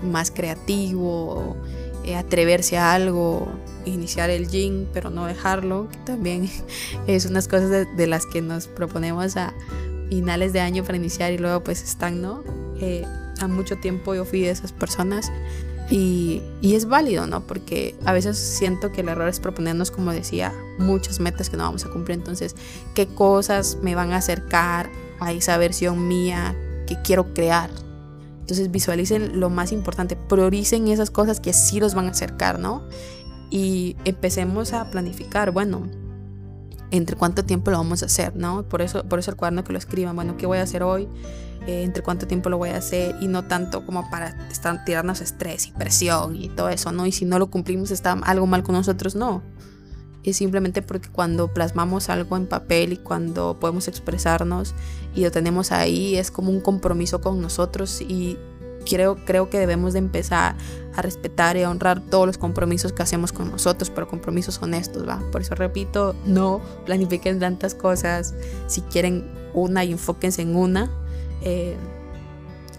más 0.03 0.30
creativo, 0.32 1.56
eh, 2.03 2.15
atreverse 2.15 2.77
a 2.77 2.94
algo, 2.94 3.48
iniciar 3.86 4.30
el 4.30 4.48
gym, 4.48 4.88
pero 4.91 5.10
no 5.10 5.25
dejarlo, 5.25 5.88
que 5.89 5.98
también 6.00 6.50
es 7.08 7.25
unas 7.25 7.48
cosas 7.48 7.88
de, 7.96 8.08
las 8.08 8.25
que 8.25 8.41
nos 8.41 8.68
proponemos 8.68 9.38
a 9.38 9.53
finales 10.10 10.51
de 10.51 10.60
año 10.60 10.84
para 10.84 10.98
iniciar 10.98 11.32
y 11.32 11.38
luego 11.38 11.63
pues 11.63 11.84
están, 11.84 12.22
¿no? 12.22 12.44
Eh, 12.80 13.06
a 13.39 13.48
mucho 13.48 13.77
tiempo 13.77 14.13
yo 14.13 14.25
fui 14.25 14.41
de 14.41 14.50
esas 14.50 14.72
personas 14.72 15.32
y, 15.91 16.41
y, 16.62 16.75
es 16.75 16.86
válido, 16.86 17.27
¿no? 17.27 17.41
Porque 17.41 17.95
a 18.05 18.13
veces 18.13 18.38
siento 18.38 18.93
que 18.93 19.01
el 19.01 19.10
error 19.10 19.27
es 19.27 19.41
proponernos, 19.41 19.91
como 19.91 20.13
decía, 20.13 20.53
muchas 20.79 21.19
metas 21.19 21.50
que 21.50 21.57
no 21.57 21.63
vamos 21.63 21.86
a 21.86 21.89
cumplir. 21.89 22.17
Entonces, 22.17 22.55
¿qué 22.95 23.07
cosas 23.07 23.77
me 23.81 23.93
van 23.93 24.13
a 24.13 24.17
acercar 24.17 24.89
a 25.19 25.33
esa 25.33 25.57
versión 25.57 26.07
mía 26.07 26.55
que 26.88 26.98
quiero 27.01 27.33
crear? 27.33 27.69
Entonces 28.39 28.71
visualicen 28.71 29.41
lo 29.41 29.50
más 29.50 29.74
importante, 29.74 30.15
prioricen 30.15 30.88
esas 30.88 31.12
cosas 31.12 31.41
que 31.41 31.51
sí 31.51 31.81
los 31.81 31.93
van 31.93 32.07
a 32.07 32.12
acercar, 32.12 32.57
¿no? 32.57 32.88
Y 33.50 33.98
empecemos 34.05 34.71
a 34.71 34.89
planificar, 34.91 35.51
bueno, 35.51 35.89
entre 36.89 37.17
cuánto 37.17 37.43
tiempo 37.43 37.69
lo 37.69 37.77
vamos 37.77 38.01
a 38.01 38.05
hacer, 38.05 38.36
¿no? 38.36 38.63
Por 38.63 38.81
eso, 38.81 39.03
por 39.03 39.19
eso 39.19 39.31
el 39.31 39.38
cuaderno 39.38 39.65
que 39.65 39.74
lo 39.74 39.77
escriban, 39.77 40.15
bueno, 40.15 40.38
¿qué 40.38 40.45
voy 40.45 40.60
a 40.60 40.63
hacer 40.63 40.83
hoy? 40.83 41.10
Eh, 41.68 41.84
entre 41.84 42.01
cuánto 42.01 42.25
tiempo 42.25 42.50
lo 42.50 42.58
voy 42.58 42.70
a 42.70 42.77
hacer 42.77 43.15
y 43.22 43.27
no 43.27 43.44
tanto 43.44 43.86
como 43.86 44.10
para 44.10 44.30
estar, 44.50 44.84
tirarnos 44.84 45.22
estrés 45.22 45.68
y 45.68 45.72
presión 45.72 46.36
y 46.36 46.50
todo 46.50 46.70
eso, 46.70 46.91
¿no? 46.91 47.06
Y 47.06 47.12
si 47.12 47.24
no 47.24 47.38
lo 47.38 47.51
cumplimos 47.51 47.91
está 47.91 48.13
algo 48.13 48.48
mal 48.48 48.63
con 48.63 48.74
nosotros, 48.74 49.15
no. 49.15 49.44
Es 50.24 50.38
simplemente 50.38 50.82
porque 50.82 51.10
cuando 51.10 51.53
plasmamos 51.53 52.10
algo 52.10 52.36
en 52.36 52.48
papel 52.48 52.94
y 52.94 52.98
cuando 52.98 53.60
podemos 53.60 53.88
expresarnos 53.88 54.74
y 55.13 55.22
lo 55.22 55.32
tenemos 55.32 55.72
ahí, 55.72 56.15
es 56.15 56.32
como 56.32 56.50
un 56.50 56.62
compromiso 56.62 57.22
con 57.22 57.39
nosotros 57.41 58.01
y 58.01 58.39
creo, 58.89 59.18
creo 59.25 59.51
que 59.51 59.60
debemos 59.60 59.94
de 59.94 60.00
empezar 60.00 60.56
a 60.96 61.01
respetar 61.03 61.58
y 61.58 61.63
a 61.63 61.70
honrar 61.70 62.01
todos 62.01 62.25
los 62.25 62.38
compromisos 62.39 62.91
que 62.91 63.03
hacemos 63.03 63.32
con 63.32 63.51
nosotros, 63.51 63.91
pero 63.91 64.08
compromisos 64.08 64.60
honestos, 64.63 65.08
¿va? 65.08 65.22
Por 65.32 65.41
eso 65.41 65.53
repito, 65.53 66.15
no 66.25 66.60
planifiquen 66.86 67.39
tantas 67.39 67.75
cosas. 67.75 68.34
Si 68.68 68.82
quieren 68.82 69.30
una 69.53 69.84
y 69.84 69.91
enfóquense 69.91 70.41
en 70.41 70.56
una, 70.56 70.89
eh, 71.41 71.75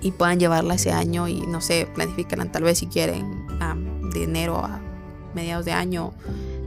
y 0.00 0.12
puedan 0.12 0.40
llevarla 0.40 0.75
ese 0.75 0.92
año 0.92 1.28
y 1.28 1.40
no 1.47 1.61
sé, 1.61 1.88
planificarla 1.95 2.50
tal 2.50 2.64
vez 2.64 2.78
si 2.78 2.87
quieren 2.87 3.47
de 4.12 4.25
enero 4.25 4.59
a 4.59 4.81
mediados 5.35 5.64
de 5.64 5.73
año 5.73 6.12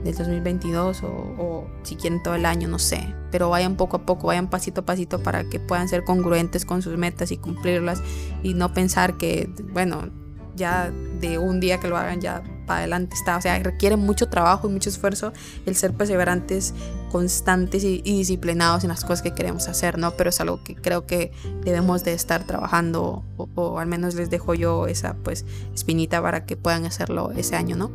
del 0.02 0.16
2022 0.16 1.02
o, 1.02 1.06
o, 1.06 1.70
si 1.82 1.96
quieren 1.96 2.22
todo 2.22 2.34
el 2.34 2.46
año, 2.46 2.68
no 2.68 2.78
sé. 2.78 3.14
Pero 3.30 3.50
vayan 3.50 3.76
poco 3.76 3.98
a 3.98 4.06
poco, 4.06 4.28
vayan 4.28 4.48
pasito 4.48 4.80
a 4.80 4.84
pasito 4.84 5.22
para 5.22 5.48
que 5.48 5.60
puedan 5.60 5.88
ser 5.88 6.04
congruentes 6.04 6.64
con 6.64 6.80
sus 6.80 6.96
metas 6.96 7.30
y 7.32 7.36
cumplirlas 7.36 8.02
y 8.42 8.54
no 8.54 8.72
pensar 8.72 9.16
que, 9.18 9.50
bueno, 9.72 10.08
ya 10.56 10.90
de 11.20 11.38
un 11.38 11.60
día 11.60 11.78
que 11.78 11.88
lo 11.88 11.96
hagan 11.96 12.20
ya 12.20 12.42
para 12.66 12.80
adelante 12.80 13.14
está. 13.14 13.36
O 13.36 13.40
sea, 13.40 13.58
requiere 13.60 13.96
mucho 13.96 14.28
trabajo 14.28 14.68
y 14.68 14.72
mucho 14.72 14.90
esfuerzo 14.90 15.32
el 15.64 15.76
ser 15.76 15.94
perseverantes, 15.94 16.74
constantes 17.10 17.84
y, 17.84 18.02
disciplinados 18.02 18.84
en 18.84 18.88
las 18.88 19.02
cosas 19.02 19.22
que 19.22 19.32
queremos 19.32 19.68
hacer, 19.68 19.98
¿no? 19.98 20.12
Pero 20.16 20.30
es 20.30 20.40
algo 20.40 20.62
que 20.62 20.74
creo 20.74 21.06
que 21.06 21.32
debemos 21.64 22.04
de 22.04 22.12
estar 22.12 22.44
trabajando 22.44 23.24
o, 23.36 23.78
al 23.78 23.86
menos 23.86 24.14
les 24.14 24.28
dejo 24.28 24.54
yo 24.54 24.86
esa 24.86 25.14
pues 25.14 25.44
espinita 25.74 26.20
para 26.20 26.44
que 26.44 26.56
puedan 26.56 26.84
hacerlo 26.84 27.30
ese 27.36 27.56
año, 27.56 27.76
¿no? 27.76 27.92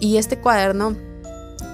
Y 0.00 0.16
este 0.16 0.38
cuaderno 0.38 0.96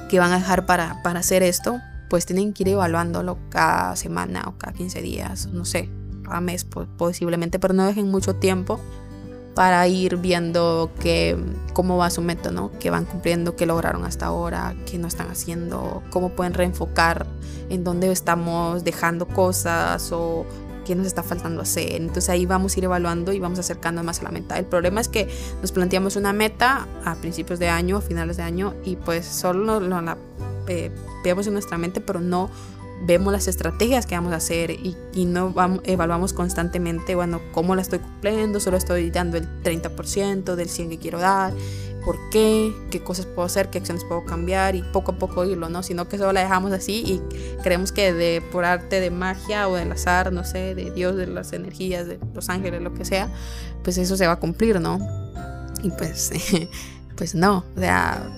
que 0.08 0.18
van 0.18 0.32
a 0.32 0.38
dejar 0.38 0.66
para, 0.66 1.02
para 1.02 1.20
hacer 1.20 1.42
esto, 1.42 1.78
pues 2.08 2.26
tienen 2.26 2.52
que 2.52 2.64
ir 2.64 2.70
evaluándolo 2.70 3.38
cada 3.50 3.94
semana 3.94 4.44
o 4.46 4.58
cada 4.58 4.72
15 4.72 5.00
días, 5.02 5.46
no 5.46 5.64
sé, 5.64 5.88
cada 6.24 6.40
mes 6.40 6.64
posiblemente, 6.64 7.58
pero 7.58 7.74
no 7.74 7.86
dejen 7.86 8.10
mucho 8.10 8.34
tiempo 8.36 8.80
para 9.60 9.86
ir 9.88 10.16
viendo 10.16 10.90
que, 11.00 11.36
cómo 11.74 11.98
va 11.98 12.08
su 12.08 12.22
método, 12.22 12.50
¿no? 12.50 12.70
qué 12.80 12.88
van 12.88 13.04
cumpliendo, 13.04 13.56
qué 13.56 13.66
lograron 13.66 14.06
hasta 14.06 14.24
ahora, 14.24 14.74
qué 14.90 14.96
no 14.96 15.06
están 15.06 15.28
haciendo, 15.28 16.02
cómo 16.08 16.30
pueden 16.30 16.54
reenfocar 16.54 17.26
en 17.68 17.84
dónde 17.84 18.10
estamos 18.10 18.84
dejando 18.84 19.28
cosas 19.28 20.12
o 20.12 20.46
qué 20.86 20.94
nos 20.94 21.06
está 21.06 21.22
faltando 21.22 21.60
hacer. 21.60 21.92
Entonces 21.96 22.30
ahí 22.30 22.46
vamos 22.46 22.74
a 22.74 22.78
ir 22.78 22.84
evaluando 22.86 23.34
y 23.34 23.38
vamos 23.38 23.58
acercando 23.58 24.02
más 24.02 24.20
a 24.20 24.22
la 24.22 24.30
meta. 24.30 24.58
El 24.58 24.64
problema 24.64 24.98
es 24.98 25.08
que 25.08 25.28
nos 25.60 25.72
planteamos 25.72 26.16
una 26.16 26.32
meta 26.32 26.88
a 27.04 27.16
principios 27.16 27.58
de 27.58 27.68
año, 27.68 27.98
a 27.98 28.00
finales 28.00 28.38
de 28.38 28.44
año 28.44 28.72
y 28.82 28.96
pues 28.96 29.26
solo 29.26 29.78
lo, 29.78 30.00
la 30.00 30.16
eh, 30.68 30.90
vemos 31.22 31.46
en 31.46 31.52
nuestra 31.52 31.76
mente, 31.76 32.00
pero 32.00 32.22
no 32.22 32.48
vemos 33.00 33.32
las 33.32 33.48
estrategias 33.48 34.06
que 34.06 34.14
vamos 34.14 34.32
a 34.32 34.36
hacer 34.36 34.70
y, 34.70 35.24
no 35.24 35.52
vamos, 35.52 35.80
evaluamos 35.84 36.32
constantemente, 36.32 37.14
bueno, 37.14 37.40
cómo 37.52 37.74
la 37.74 37.82
estoy 37.82 38.00
cumpliendo, 38.00 38.60
solo 38.60 38.76
estoy 38.76 39.10
dando 39.10 39.36
el 39.36 39.48
30% 39.62 40.54
del 40.54 40.68
100 40.68 40.90
que 40.90 40.98
quiero 40.98 41.18
dar, 41.18 41.52
por 42.04 42.18
qué, 42.30 42.72
qué 42.90 43.02
cosas 43.02 43.26
puedo 43.26 43.46
hacer, 43.46 43.70
qué 43.70 43.78
acciones 43.78 44.04
puedo 44.04 44.24
cambiar 44.24 44.74
y 44.74 44.82
poco 44.82 45.12
a 45.12 45.18
poco 45.18 45.44
irlo, 45.44 45.68
¿no? 45.68 45.82
Sino 45.82 46.08
que 46.08 46.18
solo 46.18 46.32
la 46.32 46.40
dejamos 46.40 46.72
así 46.72 47.02
y 47.06 47.22
creemos 47.62 47.92
que 47.92 48.12
de, 48.12 48.42
por 48.52 48.64
arte 48.64 49.00
de 49.00 49.10
magia 49.10 49.68
o 49.68 49.74
del 49.74 49.92
azar, 49.92 50.32
no 50.32 50.44
sé, 50.44 50.74
de 50.74 50.90
Dios, 50.90 51.16
de 51.16 51.26
las 51.26 51.52
energías, 51.52 52.06
de 52.06 52.18
los 52.34 52.48
ángeles, 52.48 52.82
lo 52.82 52.94
que 52.94 53.04
sea, 53.04 53.28
pues 53.82 53.98
eso 53.98 54.16
se 54.16 54.26
va 54.26 54.34
a 54.34 54.40
cumplir, 54.40 54.80
¿no? 54.80 54.98
Y 55.82 55.90
pues, 55.90 56.32
pues 57.16 57.34
no, 57.34 57.64
o 57.76 57.80
sea, 57.80 58.30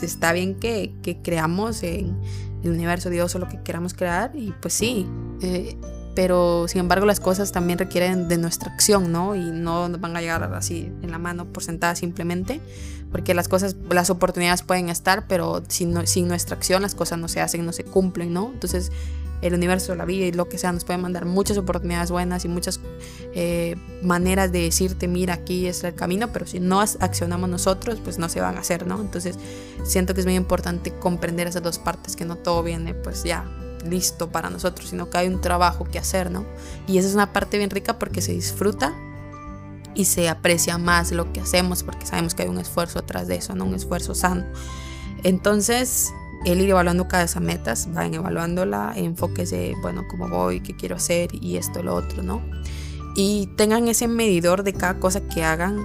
está 0.00 0.32
bien 0.32 0.54
que, 0.54 0.94
que 1.02 1.22
creamos 1.22 1.82
en 1.82 2.18
el 2.62 2.70
universo, 2.70 3.10
Dios 3.10 3.34
o 3.34 3.38
lo 3.38 3.48
que 3.48 3.60
queramos 3.62 3.94
crear 3.94 4.32
y 4.34 4.52
pues 4.60 4.74
sí, 4.74 5.06
eh, 5.40 5.76
pero 6.14 6.66
sin 6.68 6.80
embargo 6.80 7.06
las 7.06 7.20
cosas 7.20 7.52
también 7.52 7.78
requieren 7.78 8.28
de 8.28 8.38
nuestra 8.38 8.72
acción, 8.72 9.12
¿no? 9.12 9.34
Y 9.34 9.50
no 9.50 9.88
van 9.98 10.16
a 10.16 10.20
llegar 10.20 10.42
así 10.54 10.92
en 11.02 11.10
la 11.10 11.18
mano 11.18 11.46
por 11.46 11.62
sentada 11.62 11.94
simplemente, 11.94 12.60
porque 13.10 13.34
las 13.34 13.48
cosas, 13.48 13.76
las 13.90 14.10
oportunidades 14.10 14.62
pueden 14.62 14.88
estar, 14.88 15.26
pero 15.26 15.62
sin, 15.68 16.06
sin 16.06 16.28
nuestra 16.28 16.56
acción 16.56 16.82
las 16.82 16.94
cosas 16.94 17.18
no 17.18 17.28
se 17.28 17.40
hacen, 17.40 17.64
no 17.64 17.72
se 17.72 17.84
cumplen, 17.84 18.32
¿no? 18.32 18.50
Entonces 18.52 18.92
el 19.42 19.54
universo, 19.54 19.94
la 19.94 20.04
vida 20.04 20.24
y 20.26 20.32
lo 20.32 20.48
que 20.48 20.56
sea 20.56 20.72
nos 20.72 20.84
puede 20.84 20.98
mandar 20.98 21.26
muchas 21.26 21.58
oportunidades 21.58 22.10
buenas 22.10 22.44
y 22.44 22.48
muchas 22.48 22.80
eh, 23.34 23.76
maneras 24.02 24.52
de 24.52 24.62
decirte, 24.62 25.08
mira, 25.08 25.34
aquí 25.34 25.66
es 25.66 25.82
el 25.84 25.94
camino, 25.94 26.32
pero 26.32 26.46
si 26.46 26.60
no 26.60 26.80
accionamos 26.80 27.50
nosotros, 27.50 28.00
pues 28.02 28.18
no 28.18 28.28
se 28.28 28.40
van 28.40 28.56
a 28.56 28.60
hacer, 28.60 28.86
¿no? 28.86 29.00
Entonces 29.00 29.36
siento 29.84 30.14
que 30.14 30.20
es 30.20 30.26
muy 30.26 30.36
importante 30.36 30.92
comprender 30.92 31.48
esas 31.48 31.62
dos 31.62 31.78
partes, 31.78 32.16
que 32.16 32.24
no 32.24 32.36
todo 32.36 32.62
viene 32.62 32.94
pues 32.94 33.24
ya 33.24 33.44
listo 33.84 34.30
para 34.30 34.48
nosotros, 34.48 34.90
sino 34.90 35.10
que 35.10 35.18
hay 35.18 35.28
un 35.28 35.40
trabajo 35.40 35.84
que 35.84 35.98
hacer, 35.98 36.30
¿no? 36.30 36.46
Y 36.86 36.98
esa 36.98 37.08
es 37.08 37.14
una 37.14 37.32
parte 37.32 37.58
bien 37.58 37.70
rica 37.70 37.98
porque 37.98 38.22
se 38.22 38.32
disfruta 38.32 38.94
y 39.94 40.04
se 40.04 40.28
aprecia 40.28 40.78
más 40.78 41.10
lo 41.10 41.32
que 41.32 41.40
hacemos 41.40 41.82
porque 41.82 42.06
sabemos 42.06 42.34
que 42.34 42.44
hay 42.44 42.48
un 42.48 42.58
esfuerzo 42.58 43.00
atrás 43.00 43.26
de 43.26 43.36
eso, 43.36 43.56
¿no? 43.56 43.64
Un 43.64 43.74
esfuerzo 43.74 44.14
sano. 44.14 44.44
Entonces, 45.24 46.12
el 46.44 46.60
ir 46.60 46.70
evaluando 46.70 47.08
cada 47.08 47.24
esas 47.24 47.42
metas, 47.42 47.88
vayan 47.92 48.14
evaluándola, 48.14 48.92
enfóquese, 48.96 49.74
bueno, 49.80 50.04
cómo 50.08 50.28
voy, 50.28 50.60
qué 50.60 50.74
quiero 50.74 50.96
hacer 50.96 51.30
y 51.32 51.56
esto, 51.56 51.82
lo 51.82 51.94
otro, 51.94 52.22
¿no? 52.22 52.42
Y 53.14 53.48
tengan 53.56 53.88
ese 53.88 54.08
medidor 54.08 54.62
de 54.62 54.72
cada 54.72 54.98
cosa 54.98 55.20
que 55.28 55.44
hagan. 55.44 55.78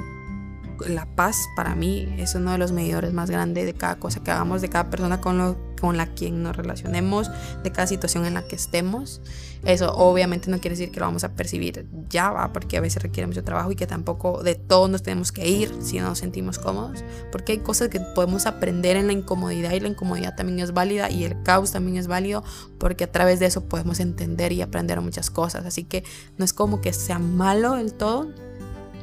La 0.87 1.05
paz 1.15 1.37
para 1.55 1.75
mí 1.75 2.07
es 2.17 2.35
uno 2.35 2.51
de 2.51 2.57
los 2.57 2.71
medidores 2.71 3.13
más 3.13 3.29
grandes 3.29 3.65
de 3.65 3.73
cada 3.73 3.97
cosa 3.97 4.23
que 4.23 4.31
hagamos, 4.31 4.61
de 4.61 4.69
cada 4.69 4.89
persona 4.89 5.19
con 5.21 5.37
lo 5.37 5.66
con 5.79 5.97
la 5.97 6.07
quien 6.07 6.43
nos 6.43 6.55
relacionemos, 6.55 7.29
de 7.63 7.71
cada 7.71 7.87
situación 7.87 8.25
en 8.25 8.33
la 8.33 8.43
que 8.43 8.55
estemos. 8.55 9.21
Eso 9.65 9.91
obviamente 9.93 10.49
no 10.51 10.59
quiere 10.59 10.75
decir 10.75 10.91
que 10.91 10.99
lo 10.99 11.07
vamos 11.07 11.23
a 11.23 11.33
percibir 11.33 11.87
ya, 12.09 12.31
¿va? 12.31 12.53
porque 12.53 12.77
a 12.77 12.81
veces 12.81 13.01
requiere 13.01 13.27
mucho 13.27 13.43
trabajo 13.43 13.71
y 13.71 13.75
que 13.75 13.87
tampoco 13.87 14.43
de 14.43 14.55
todo 14.55 14.87
nos 14.87 15.03
tenemos 15.03 15.31
que 15.31 15.47
ir 15.47 15.73
si 15.81 15.99
no 15.99 16.09
nos 16.09 16.19
sentimos 16.19 16.59
cómodos, 16.59 17.03
porque 17.31 17.53
hay 17.53 17.57
cosas 17.59 17.89
que 17.89 17.99
podemos 17.99 18.45
aprender 18.45 18.97
en 18.97 19.07
la 19.07 19.13
incomodidad 19.13 19.71
y 19.71 19.79
la 19.79 19.89
incomodidad 19.89 20.35
también 20.35 20.59
es 20.59 20.73
válida 20.73 21.09
y 21.09 21.23
el 21.23 21.41
caos 21.43 21.71
también 21.71 21.97
es 21.97 22.07
válido, 22.07 22.43
porque 22.77 23.05
a 23.05 23.11
través 23.11 23.39
de 23.39 23.47
eso 23.47 23.65
podemos 23.65 23.99
entender 23.99 24.51
y 24.51 24.61
aprender 24.61 25.01
muchas 25.01 25.29
cosas. 25.29 25.65
Así 25.65 25.83
que 25.83 26.03
no 26.37 26.45
es 26.45 26.53
como 26.53 26.81
que 26.81 26.93
sea 26.93 27.19
malo 27.19 27.73
del 27.73 27.93
todo 27.93 28.29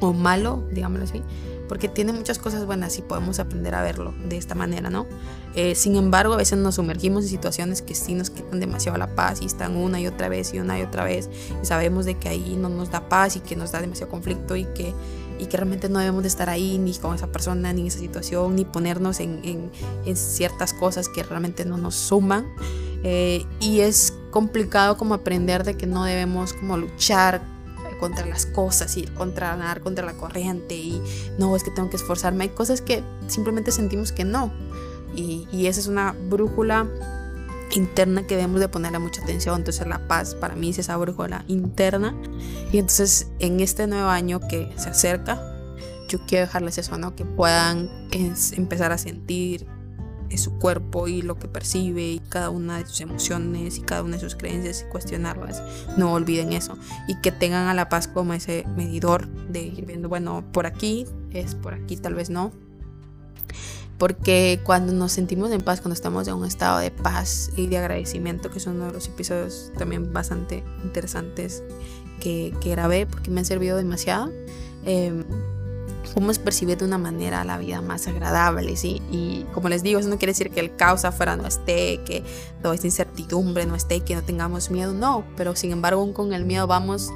o 0.01 0.13
malo, 0.13 0.65
digámoslo 0.73 1.05
así, 1.05 1.23
porque 1.69 1.89
tiene 1.89 2.13
muchas 2.13 2.39
cosas 2.39 2.67
buenas 2.67 2.99
y 2.99 3.03
podemos 3.03 3.39
aprender 3.39 3.75
a 3.75 3.83
verlo 3.83 4.15
de 4.29 4.37
esta 4.37 4.55
manera, 4.55 4.91
¿no? 4.91 5.07
Eh, 5.55 5.75
sin 5.75 5.97
embargo, 5.97 6.35
a 6.35 6.37
veces 6.37 6.59
nos 6.59 6.77
sumergimos 6.77 7.25
en 7.25 7.31
situaciones 7.31 7.83
que 7.83 7.95
sí 7.95 8.15
nos 8.15 8.31
quitan 8.31 8.61
demasiado 8.61 8.99
la 8.99 9.15
paz 9.15 9.41
y 9.41 9.47
están 9.47 9.77
una 9.77 10.01
y 10.01 10.07
otra 10.07 10.29
vez 10.29 10.53
y 10.53 10.59
una 10.59 10.79
y 10.79 10.83
otra 10.83 11.05
vez 11.05 11.31
y 11.63 11.67
sabemos 11.67 12.05
de 12.05 12.17
que 12.19 12.29
ahí 12.29 12.57
no 12.59 12.69
nos 12.69 12.91
da 12.91 13.09
paz 13.09 13.37
y 13.37 13.41
que 13.41 13.57
nos 13.57 13.73
da 13.73 13.81
demasiado 13.81 14.11
conflicto 14.11 14.57
y 14.57 14.65
que 14.65 14.95
y 15.39 15.47
que 15.47 15.57
realmente 15.57 15.89
no 15.89 15.99
debemos 15.99 16.23
de 16.23 16.29
estar 16.29 16.49
ahí 16.49 16.79
ni 16.79 16.95
con 16.95 17.15
esa 17.15 17.27
persona, 17.27 17.73
ni 17.73 17.83
en 17.83 17.87
esa 17.89 17.99
situación, 17.99 18.55
ni 18.55 18.65
ponernos 18.65 19.21
en, 19.21 19.71
en, 20.05 20.17
ciertas 20.17 20.73
cosas 20.73 21.09
que 21.09 21.23
realmente 21.23 21.65
no 21.65 21.77
nos 21.77 21.97
suman. 21.97 22.47
Eh, 23.03 23.45
y 23.61 23.81
es 23.81 24.15
complicado 24.31 24.97
como 24.97 25.15
aprender 25.15 25.65
de 25.65 25.77
que 25.77 25.87
no 25.87 26.05
debemos 26.05 26.53
como 26.53 26.77
luchar 26.77 27.54
contra 27.99 28.27
las 28.27 28.47
cosas 28.47 28.97
y 28.97 29.03
contra 29.03 29.57
nadar 29.57 29.81
contra 29.81 30.05
la 30.05 30.15
corriente 30.15 30.75
y 30.75 31.03
no 31.39 31.55
es 31.57 31.65
que 31.65 31.71
tengo 31.71 31.91
que 31.91 31.97
esforzarme 31.97 32.45
hay 32.45 32.51
cosas 32.51 32.81
que 32.81 33.03
simplemente 33.29 33.73
sentimos 33.73 34.13
que 34.13 34.25
no 34.25 34.53
y, 35.15 35.47
y 35.53 35.67
esa 35.67 35.81
es 35.81 35.87
una 35.87 36.13
brújula 36.29 36.89
interna 37.77 38.27
que 38.27 38.37
debemos 38.37 38.61
de 38.61 38.69
ponerle 38.69 38.99
mucha 38.99 39.23
atención. 39.23 39.57
Entonces 39.57 39.87
la 39.87 40.07
paz 40.07 40.35
para 40.35 40.55
mí 40.55 40.71
es 40.71 40.79
esa 40.79 40.97
brújula 40.97 41.45
interna. 41.49 42.15
Y 42.73 42.79
entonces 42.79 43.29
en 43.39 43.61
este 43.61 43.87
nuevo 43.87 44.09
año 44.09 44.41
que 44.41 44.73
se 44.77 44.91
acerca, 44.91 45.41
yo 46.09 46.21
quiero 46.27 46.47
dejarles 46.47 46.79
eso, 46.79 46.97
¿no? 46.99 47.15
Que 47.15 47.25
puedan 47.25 47.91
empezar 48.57 48.93
a 48.93 48.99
sentir 48.99 49.67
su 50.39 50.59
cuerpo 50.59 51.09
y 51.09 51.23
lo 51.23 51.39
que 51.39 51.49
percibe 51.49 52.03
y 52.03 52.19
cada 52.19 52.51
una 52.51 52.79
de 52.79 52.87
sus 52.87 53.01
emociones 53.01 53.79
y 53.79 53.83
cada 53.83 54.03
una 54.03 54.17
de 54.17 54.21
sus 54.21 54.37
creencias 54.37 54.85
y 54.87 54.91
cuestionarlas. 54.91 55.63
No 55.97 56.13
olviden 56.13 56.53
eso. 56.53 56.77
Y 57.09 57.21
que 57.21 57.33
tengan 57.33 57.69
a 57.69 57.75
la 57.75 57.89
paz 57.89 58.09
como 58.09 58.35
ese 58.35 58.65
medidor 58.77 59.29
de 59.29 59.63
ir 59.63 59.87
viendo, 59.87 60.09
bueno, 60.09 60.45
por 60.53 60.67
aquí 60.67 61.07
es, 61.31 61.55
por 61.55 61.75
aquí 61.75 61.97
tal 61.97 62.15
vez 62.15 62.31
no 62.31 62.53
porque 63.99 64.61
cuando 64.65 64.93
nos 64.93 65.13
sentimos 65.13 65.51
en 65.53 65.61
paz, 65.61 65.81
cuando 65.81 65.95
estamos 65.95 66.27
en 66.29 66.35
un 66.35 66.45
estado 66.45 66.79
de 66.79 66.91
paz 66.91 67.51
y 67.57 67.69
de 67.69 67.79
agradecimiento, 67.79 68.51
que 68.51 68.59
es 68.59 68.67
uno 68.67 68.87
de 68.87 68.93
los 68.93 69.07
episodios 69.07 69.73
también 69.79 70.13
bastante 70.13 70.65
interesantes 70.83 71.63
que, 72.21 72.53
que 72.61 72.71
grabé, 72.71 73.07
porque 73.07 73.31
me 73.31 73.41
han 73.41 73.47
servido 73.47 73.77
demasiado, 73.77 74.33
eh, 74.85 75.25
podemos 76.13 76.39
percibir 76.39 76.79
de 76.79 76.85
una 76.85 76.99
manera 76.99 77.45
la 77.45 77.59
vida 77.59 77.81
más 77.81 78.07
agradable, 78.07 78.77
¿sí? 78.77 79.03
Y 79.11 79.45
como 79.55 79.69
les 79.69 79.83
digo, 79.83 80.01
eso 80.01 80.09
no 80.09 80.19
quiere 80.19 80.33
decir 80.33 80.51
que 80.51 80.61
el 80.61 80.77
caos 80.77 81.05
afuera 81.05 81.37
no 81.37 81.47
esté, 81.47 82.01
que 82.05 82.25
toda 82.63 82.75
esta 82.75 82.87
incertidumbre 82.87 83.67
no 83.67 83.75
esté, 83.75 84.01
que 84.01 84.15
no 84.15 84.23
tengamos 84.23 84.71
miedo, 84.71 84.93
no, 84.93 85.25
pero 85.37 85.57
sin 85.57 85.73
embargo 85.73 86.13
con 86.13 86.33
el 86.33 86.45
miedo 86.45 86.67
vamos 86.67 87.11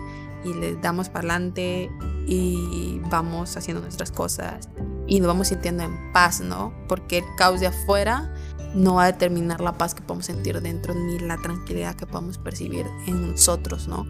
y 0.44 0.54
le 0.54 0.76
damos 0.76 1.08
para 1.08 1.20
adelante 1.20 1.90
y 2.26 3.00
vamos 3.10 3.56
haciendo 3.56 3.82
nuestras 3.82 4.12
cosas 4.12 4.68
y 5.06 5.20
nos 5.20 5.28
vamos 5.28 5.48
sintiendo 5.48 5.82
en 5.82 6.12
paz, 6.12 6.40
¿no? 6.40 6.72
Porque 6.86 7.18
el 7.18 7.24
caos 7.36 7.60
de 7.60 7.66
afuera 7.66 8.32
no 8.74 8.94
va 8.94 9.04
a 9.04 9.12
determinar 9.12 9.60
la 9.60 9.76
paz 9.78 9.94
que 9.94 10.02
podemos 10.02 10.26
sentir 10.26 10.60
dentro 10.60 10.94
ni 10.94 11.18
la 11.18 11.38
tranquilidad 11.38 11.94
que 11.94 12.06
podemos 12.06 12.38
percibir 12.38 12.86
en 13.06 13.30
nosotros, 13.30 13.88
¿no? 13.88 14.06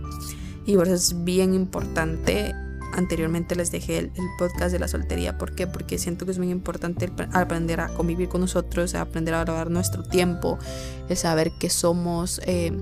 Y 0.67 0.77
por 0.77 0.87
eso 0.87 0.97
es 0.97 1.25
bien 1.25 1.55
importante. 1.55 2.55
Anteriormente 2.93 3.55
les 3.55 3.71
dejé 3.71 3.99
el, 3.99 4.13
podcast 4.39 4.73
de 4.73 4.79
la 4.79 4.89
soltería. 4.89 5.39
¿Por 5.39 5.55
qué? 5.55 5.67
Porque 5.67 5.99
siento 5.99 6.25
que 6.25 6.33
es 6.33 6.39
muy 6.39 6.51
importante 6.51 7.11
aprender 7.33 7.81
a 7.81 7.89
convivir 7.89 8.29
con 8.29 8.41
nosotros, 8.41 8.95
aprender 8.95 9.35
a 9.35 9.45
valorar 9.45 9.71
nuestro 9.71 10.03
tiempo, 10.03 10.59
el 11.09 11.17
saber 11.17 11.53
que 11.59 11.71
somos, 11.71 12.41
eh, 12.45 12.73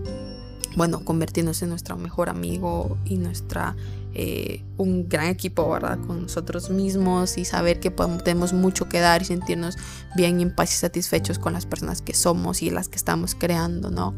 bueno, 0.76 1.04
convertirnos 1.04 1.62
en 1.62 1.70
nuestro 1.70 1.96
mejor 1.96 2.28
amigo 2.28 2.98
y 3.04 3.16
nuestra 3.16 3.76
eh, 4.18 4.64
un 4.78 5.10
gran 5.10 5.26
equipo, 5.26 5.68
¿verdad? 5.68 5.98
Con 6.06 6.22
nosotros 6.22 6.70
mismos 6.70 7.36
y 7.36 7.44
saber 7.44 7.80
que 7.80 7.90
podemos, 7.90 8.24
tenemos 8.24 8.54
mucho 8.54 8.88
que 8.88 8.98
dar 8.98 9.20
y 9.20 9.26
sentirnos 9.26 9.76
bien 10.16 10.40
y 10.40 10.44
en 10.44 10.54
paz 10.54 10.72
y 10.72 10.78
satisfechos 10.78 11.38
con 11.38 11.52
las 11.52 11.66
personas 11.66 12.00
que 12.00 12.14
somos 12.14 12.62
y 12.62 12.70
las 12.70 12.88
que 12.88 12.96
estamos 12.96 13.34
creando, 13.34 13.90
¿no? 13.90 14.14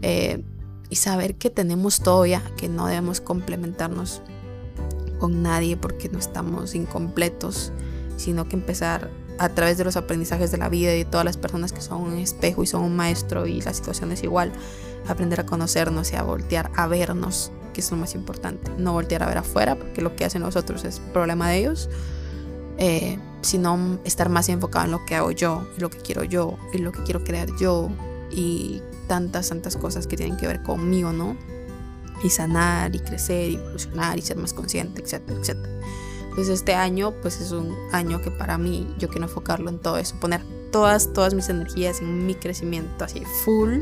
Eh, 0.00 0.42
y 0.88 0.96
saber 0.96 1.34
que 1.34 1.50
tenemos 1.50 2.00
todo 2.00 2.24
ya, 2.24 2.42
que 2.56 2.70
no 2.70 2.86
debemos 2.86 3.20
complementarnos 3.20 4.22
con 5.18 5.42
nadie 5.42 5.76
porque 5.76 6.08
no 6.08 6.18
estamos 6.18 6.74
incompletos, 6.74 7.72
sino 8.16 8.48
que 8.48 8.56
empezar 8.56 9.10
a 9.38 9.48
través 9.48 9.78
de 9.78 9.84
los 9.84 9.96
aprendizajes 9.96 10.50
de 10.52 10.58
la 10.58 10.68
vida 10.68 10.94
y 10.94 10.98
de 10.98 11.04
todas 11.04 11.24
las 11.24 11.36
personas 11.36 11.72
que 11.72 11.80
son 11.80 12.02
un 12.02 12.18
espejo 12.18 12.62
y 12.62 12.66
son 12.66 12.82
un 12.82 12.96
maestro 12.96 13.46
y 13.46 13.60
la 13.60 13.72
situación 13.74 14.12
es 14.12 14.22
igual, 14.22 14.52
aprender 15.08 15.40
a 15.40 15.46
conocernos 15.46 16.12
y 16.12 16.16
a 16.16 16.22
voltear 16.22 16.70
a 16.76 16.86
vernos 16.86 17.50
que 17.74 17.80
es 17.80 17.90
lo 17.90 17.98
más 17.98 18.14
importante. 18.14 18.70
No 18.78 18.94
voltear 18.94 19.22
a 19.22 19.26
ver 19.26 19.38
afuera, 19.38 19.76
porque 19.76 20.00
lo 20.00 20.16
que 20.16 20.24
hacen 20.24 20.42
los 20.42 20.56
otros 20.56 20.84
es 20.84 21.00
problema 21.12 21.50
de 21.50 21.58
ellos, 21.58 21.90
eh, 22.78 23.18
sino 23.42 23.98
estar 24.04 24.30
más 24.30 24.48
enfocado 24.48 24.86
en 24.86 24.92
lo 24.92 25.04
que 25.04 25.16
hago 25.16 25.30
yo, 25.32 25.68
y 25.76 25.80
lo 25.80 25.90
que 25.90 25.98
quiero 25.98 26.24
yo, 26.24 26.56
y 26.72 26.78
lo 26.78 26.92
que 26.92 27.02
quiero 27.02 27.22
crear 27.22 27.48
yo, 27.58 27.90
y 28.30 28.80
tantas, 29.06 29.50
tantas 29.50 29.76
cosas 29.76 30.06
que 30.06 30.16
tienen 30.16 30.38
que 30.38 30.46
ver 30.46 30.62
conmigo, 30.62 31.12
¿no? 31.12 31.36
Y 32.22 32.30
sanar, 32.30 32.94
y 32.94 33.00
crecer, 33.00 33.50
y 33.50 33.54
evolucionar, 33.56 34.18
y 34.18 34.22
ser 34.22 34.36
más 34.36 34.52
consciente, 34.52 35.02
etcétera, 35.02 35.38
etcétera. 35.40 35.68
Pues 36.34 36.48
este 36.48 36.74
año, 36.74 37.12
pues 37.22 37.40
es 37.40 37.52
un 37.52 37.74
año 37.92 38.20
que 38.20 38.30
para 38.30 38.58
mí 38.58 38.92
yo 38.98 39.08
quiero 39.08 39.26
enfocarlo 39.26 39.70
en 39.70 39.78
todo 39.78 39.98
eso, 39.98 40.18
poner 40.20 40.42
todas, 40.72 41.12
todas 41.12 41.34
mis 41.34 41.48
energías 41.48 42.00
en 42.00 42.26
mi 42.26 42.34
crecimiento 42.34 43.04
así 43.04 43.22
full. 43.44 43.80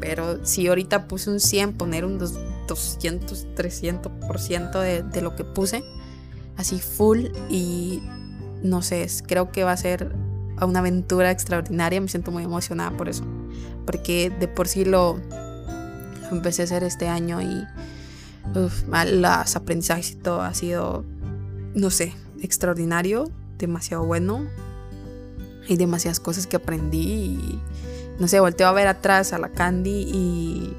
Pero 0.00 0.44
si 0.44 0.66
ahorita 0.68 1.08
puse 1.08 1.30
un 1.30 1.40
100, 1.40 1.74
poner 1.74 2.04
un 2.04 2.18
2, 2.18 2.34
200, 2.68 3.46
300% 3.54 4.80
de, 4.80 5.02
de 5.02 5.20
lo 5.20 5.36
que 5.36 5.44
puse, 5.44 5.82
así 6.56 6.80
full 6.80 7.26
y 7.48 8.02
no 8.62 8.82
sé, 8.82 9.06
creo 9.26 9.52
que 9.52 9.64
va 9.64 9.72
a 9.72 9.76
ser 9.76 10.14
una 10.62 10.78
aventura 10.78 11.30
extraordinaria, 11.30 12.00
me 12.00 12.08
siento 12.08 12.30
muy 12.30 12.44
emocionada 12.44 12.90
por 12.96 13.08
eso, 13.08 13.24
porque 13.84 14.30
de 14.30 14.48
por 14.48 14.68
sí 14.68 14.84
lo, 14.84 15.20
empecé 16.30 16.62
a 16.62 16.64
hacer 16.64 16.84
este 16.84 17.08
año 17.08 17.40
y 17.40 17.66
uf, 18.58 18.84
los 18.86 19.56
aprendizajes 19.56 20.12
y 20.12 20.16
todo 20.16 20.42
ha 20.42 20.54
sido, 20.54 21.04
no 21.74 21.90
sé, 21.90 22.14
extraordinario, 22.42 23.30
demasiado 23.58 24.04
bueno 24.04 24.46
y 25.68 25.76
demasiadas 25.76 26.20
cosas 26.20 26.46
que 26.46 26.56
aprendí 26.56 26.98
y 26.98 27.60
no 28.18 28.28
sé, 28.28 28.40
volteo 28.40 28.68
a 28.68 28.72
ver 28.72 28.88
atrás 28.88 29.32
a 29.32 29.38
la 29.38 29.50
Candy 29.50 30.02
y 30.02 30.76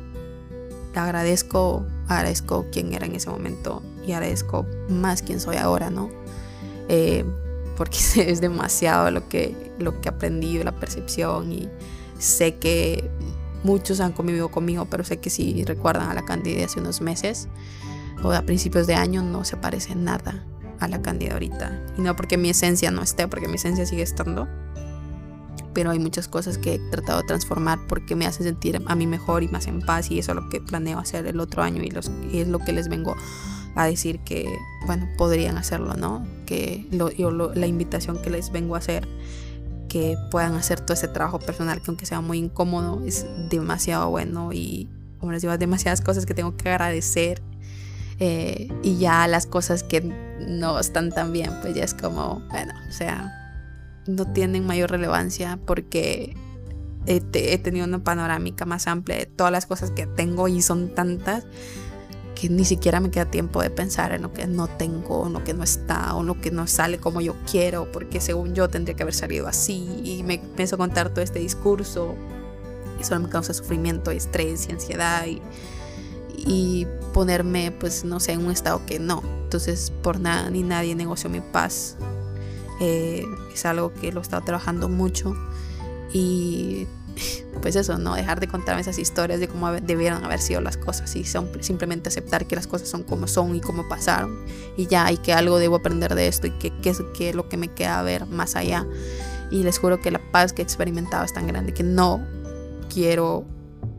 agradezco, 0.95 1.85
agradezco 2.07 2.65
quién 2.71 2.93
era 2.93 3.05
en 3.05 3.15
ese 3.15 3.29
momento 3.29 3.83
y 4.05 4.13
agradezco 4.13 4.65
más 4.89 5.21
quién 5.21 5.39
soy 5.39 5.57
ahora, 5.57 5.89
¿no? 5.89 6.09
Eh, 6.89 7.25
porque 7.75 7.97
es 8.15 8.41
demasiado 8.41 9.11
lo 9.11 9.27
que, 9.29 9.73
lo 9.79 10.01
que 10.01 10.09
aprendí 10.09 10.61
la 10.63 10.71
percepción 10.71 11.51
y 11.51 11.69
sé 12.17 12.55
que 12.55 13.09
muchos 13.67 13.99
han 13.99 14.13
convivido 14.13 14.49
conmigo, 14.49 14.85
pero 14.85 15.03
sé 15.03 15.17
que 15.17 15.29
si 15.29 15.65
recuerdan 15.65 16.09
a 16.09 16.13
la 16.13 16.23
Candida 16.23 16.63
hace 16.65 16.79
unos 16.79 17.01
meses 17.01 17.49
o 18.23 18.31
a 18.31 18.41
principios 18.43 18.87
de 18.87 18.95
año 18.95 19.21
no 19.21 19.43
se 19.43 19.57
parece 19.57 19.93
nada 19.93 20.45
a 20.79 20.87
la 20.87 21.01
Candida 21.01 21.33
ahorita. 21.33 21.85
Y 21.97 22.01
no 22.01 22.15
porque 22.15 22.37
mi 22.37 22.49
esencia 22.49 22.91
no 22.91 23.01
esté, 23.01 23.27
porque 23.27 23.49
mi 23.49 23.55
esencia 23.55 23.85
sigue 23.85 24.03
estando, 24.03 24.47
pero 25.73 25.91
hay 25.91 25.99
muchas 25.99 26.29
cosas 26.29 26.57
que 26.57 26.75
he 26.75 26.79
tratado 26.79 27.21
de 27.21 27.27
transformar 27.27 27.77
porque 27.89 28.15
me 28.15 28.25
hace 28.25 28.41
sentir 28.43 28.81
a 28.83 28.95
mí 28.95 29.05
mejor 29.05 29.43
y 29.43 29.49
más 29.49 29.67
en 29.67 29.81
paz 29.81 30.09
y 30.11 30.19
eso 30.19 30.31
es 30.31 30.37
lo 30.37 30.49
que 30.49 30.61
planeo 30.61 30.97
hacer 30.97 31.27
el 31.27 31.41
otro 31.41 31.61
año 31.61 31.83
y, 31.83 31.89
los, 31.89 32.09
es 32.31 32.47
lo 32.47 32.59
que 32.59 32.71
les 32.71 32.87
vengo 32.87 33.17
a 33.75 33.85
decir 33.85 34.19
que, 34.19 34.47
bueno, 34.85 35.09
podrían 35.17 35.57
hacerlo, 35.57 35.95
¿no? 35.95 36.25
Que 36.45 36.87
yo, 36.89 37.31
la 37.31 37.67
invitación 37.67 38.21
que 38.21 38.29
les 38.29 38.49
vengo 38.49 38.75
a 38.75 38.77
hacer, 38.77 39.07
que 39.87 40.17
puedan 40.31 40.55
hacer 40.55 40.79
todo 40.79 40.93
ese 40.93 41.07
trabajo 41.07 41.39
personal 41.39 41.81
que 41.81 41.85
aunque 41.87 42.05
sea 42.05 42.21
muy 42.21 42.37
incómodo, 42.37 43.01
es 43.05 43.25
demasiado 43.49 44.09
bueno 44.09 44.51
y, 44.53 44.89
como 45.19 45.31
les 45.31 45.41
digo, 45.41 45.51
hay 45.51 45.57
demasiadas 45.57 46.01
cosas 46.01 46.25
que 46.25 46.33
tengo 46.33 46.55
que 46.55 46.69
agradecer 46.69 47.41
eh, 48.19 48.67
y 48.83 48.97
ya 48.97 49.27
las 49.27 49.45
cosas 49.45 49.83
que 49.83 50.01
no 50.47 50.79
están 50.79 51.11
tan 51.11 51.31
bien, 51.31 51.51
pues 51.61 51.75
ya 51.75 51.83
es 51.83 51.93
como, 51.93 52.41
bueno, 52.49 52.73
o 52.87 52.91
sea, 52.91 53.33
no 54.07 54.25
tienen 54.31 54.65
mayor 54.65 54.91
relevancia 54.91 55.59
porque 55.65 56.35
he, 57.05 57.57
tenido 57.57 57.85
una 57.85 58.03
panorámica 58.03 58.65
más 58.65 58.87
amplia 58.87 59.17
de 59.17 59.25
todas 59.25 59.51
las 59.51 59.65
cosas 59.65 59.91
que 59.91 60.07
tengo 60.07 60.47
y 60.47 60.61
son 60.61 60.93
tantas 60.93 61.45
que 62.39 62.49
ni 62.49 62.65
siquiera 62.65 62.99
me 62.99 63.09
queda 63.09 63.25
tiempo 63.25 63.61
de 63.61 63.69
pensar 63.69 64.11
en 64.11 64.21
lo 64.21 64.33
que 64.33 64.45
no 64.45 64.67
tengo, 64.67 65.27
en 65.27 65.33
lo 65.33 65.43
que 65.43 65.53
no 65.53 65.63
está, 65.63 66.13
o 66.15 66.21
en 66.21 66.27
lo 66.27 66.39
que 66.39 66.51
no 66.51 66.67
sale 66.67 66.99
como 66.99 67.21
yo 67.21 67.35
quiero, 67.49 67.91
porque 67.91 68.21
según 68.21 68.53
yo 68.53 68.67
tendría 68.67 68.95
que 68.95 69.03
haber 69.03 69.15
salido 69.15 69.47
así. 69.47 70.01
Y 70.03 70.23
me 70.23 70.39
pienso 70.55 70.77
contar 70.77 71.09
todo 71.09 71.21
este 71.23 71.39
discurso 71.39 72.15
y 72.99 73.03
solo 73.03 73.21
me 73.21 73.29
causa 73.29 73.53
sufrimiento, 73.53 74.11
estrés 74.11 74.67
y 74.69 74.71
ansiedad 74.73 75.25
y, 75.25 75.41
y 76.35 76.87
ponerme, 77.13 77.71
pues 77.71 78.03
no 78.03 78.19
sé, 78.19 78.33
en 78.33 78.45
un 78.45 78.51
estado 78.51 78.85
que 78.85 78.99
no. 78.99 79.23
Entonces, 79.43 79.91
por 80.03 80.19
nada 80.19 80.49
ni 80.49 80.61
nadie 80.61 80.93
negoció 80.93 81.29
mi 81.29 81.41
paz 81.41 81.97
eh, 82.79 83.25
es 83.53 83.65
algo 83.65 83.91
que 83.93 84.11
lo 84.11 84.19
he 84.19 84.23
estado 84.23 84.43
trabajando 84.43 84.87
mucho 84.87 85.35
y 86.13 86.87
pues 87.61 87.75
eso, 87.75 87.97
no 87.97 88.15
dejar 88.15 88.39
de 88.39 88.47
contarme 88.47 88.81
esas 88.81 88.97
historias 88.97 89.39
de 89.39 89.47
cómo 89.47 89.71
debieron 89.71 90.23
haber 90.23 90.39
sido 90.39 90.61
las 90.61 90.77
cosas 90.77 91.15
y 91.15 91.23
simplemente 91.23 92.09
aceptar 92.09 92.45
que 92.45 92.55
las 92.55 92.67
cosas 92.67 92.87
son 92.89 93.03
como 93.03 93.27
son 93.27 93.55
y 93.55 93.61
como 93.61 93.87
pasaron 93.87 94.45
y 94.75 94.87
ya, 94.87 95.11
y 95.11 95.17
que 95.17 95.33
algo 95.33 95.59
debo 95.59 95.77
aprender 95.77 96.15
de 96.15 96.27
esto 96.27 96.47
y 96.47 96.51
que, 96.51 96.71
es, 96.89 97.01
que 97.17 97.33
lo 97.33 97.49
que 97.49 97.57
me 97.57 97.69
queda 97.69 98.01
ver 98.03 98.25
más 98.25 98.55
allá. 98.55 98.85
Y 99.49 99.63
les 99.63 99.79
juro 99.79 100.01
que 100.01 100.11
la 100.11 100.19
paz 100.31 100.51
que 100.51 100.61
he 100.61 100.65
experimentado 100.65 101.23
es 101.23 101.33
tan 101.33 101.47
grande 101.47 101.73
que 101.73 101.83
no 101.83 102.21
quiero 102.93 103.45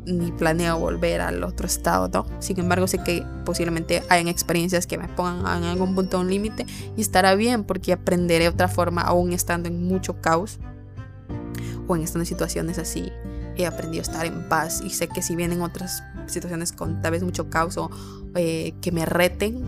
ni 0.05 0.33
planeo 0.33 0.79
volver 0.79 1.21
al 1.21 1.45
otro 1.45 1.67
estado, 1.67 2.09
¿no? 2.09 2.27
Sin 2.41 2.59
embargo, 2.59 2.87
sé 2.87 2.99
que 2.99 3.25
posiblemente 3.45 4.03
hayan 4.09 4.29
experiencias 4.29 4.87
que 4.87 4.99
me 4.99 5.09
pongan 5.09 5.63
en 5.63 5.69
algún 5.69 5.95
punto 5.95 6.21
un 6.21 6.31
límite 6.31 6.67
y 6.97 7.01
estará 7.01 7.35
bien 7.35 7.65
porque 7.65 7.93
aprenderé 7.93 8.49
otra 8.49 8.69
forma, 8.69 9.03
aún 9.03 9.33
estando 9.33 9.69
en 9.69 9.87
mucho 9.87 10.21
caos 10.21 10.59
o 11.87 11.97
en 11.97 12.03
estas 12.03 12.29
situaciones 12.29 12.79
así. 12.79 13.12
He 13.57 13.66
aprendido 13.66 14.03
a 14.03 14.07
estar 14.11 14.27
en 14.27 14.49
paz 14.49 14.81
y 14.85 14.90
sé 14.90 15.09
que 15.09 15.23
si 15.23 15.35
vienen 15.35 15.62
otras 15.62 16.03
situaciones 16.27 16.73
con 16.73 17.03
tal 17.03 17.12
vez 17.12 17.23
mucho 17.23 17.51
caos 17.51 17.77
o 17.77 17.90
eh, 18.35 18.75
que 18.81 18.92
me 18.92 19.05
reten, 19.05 19.64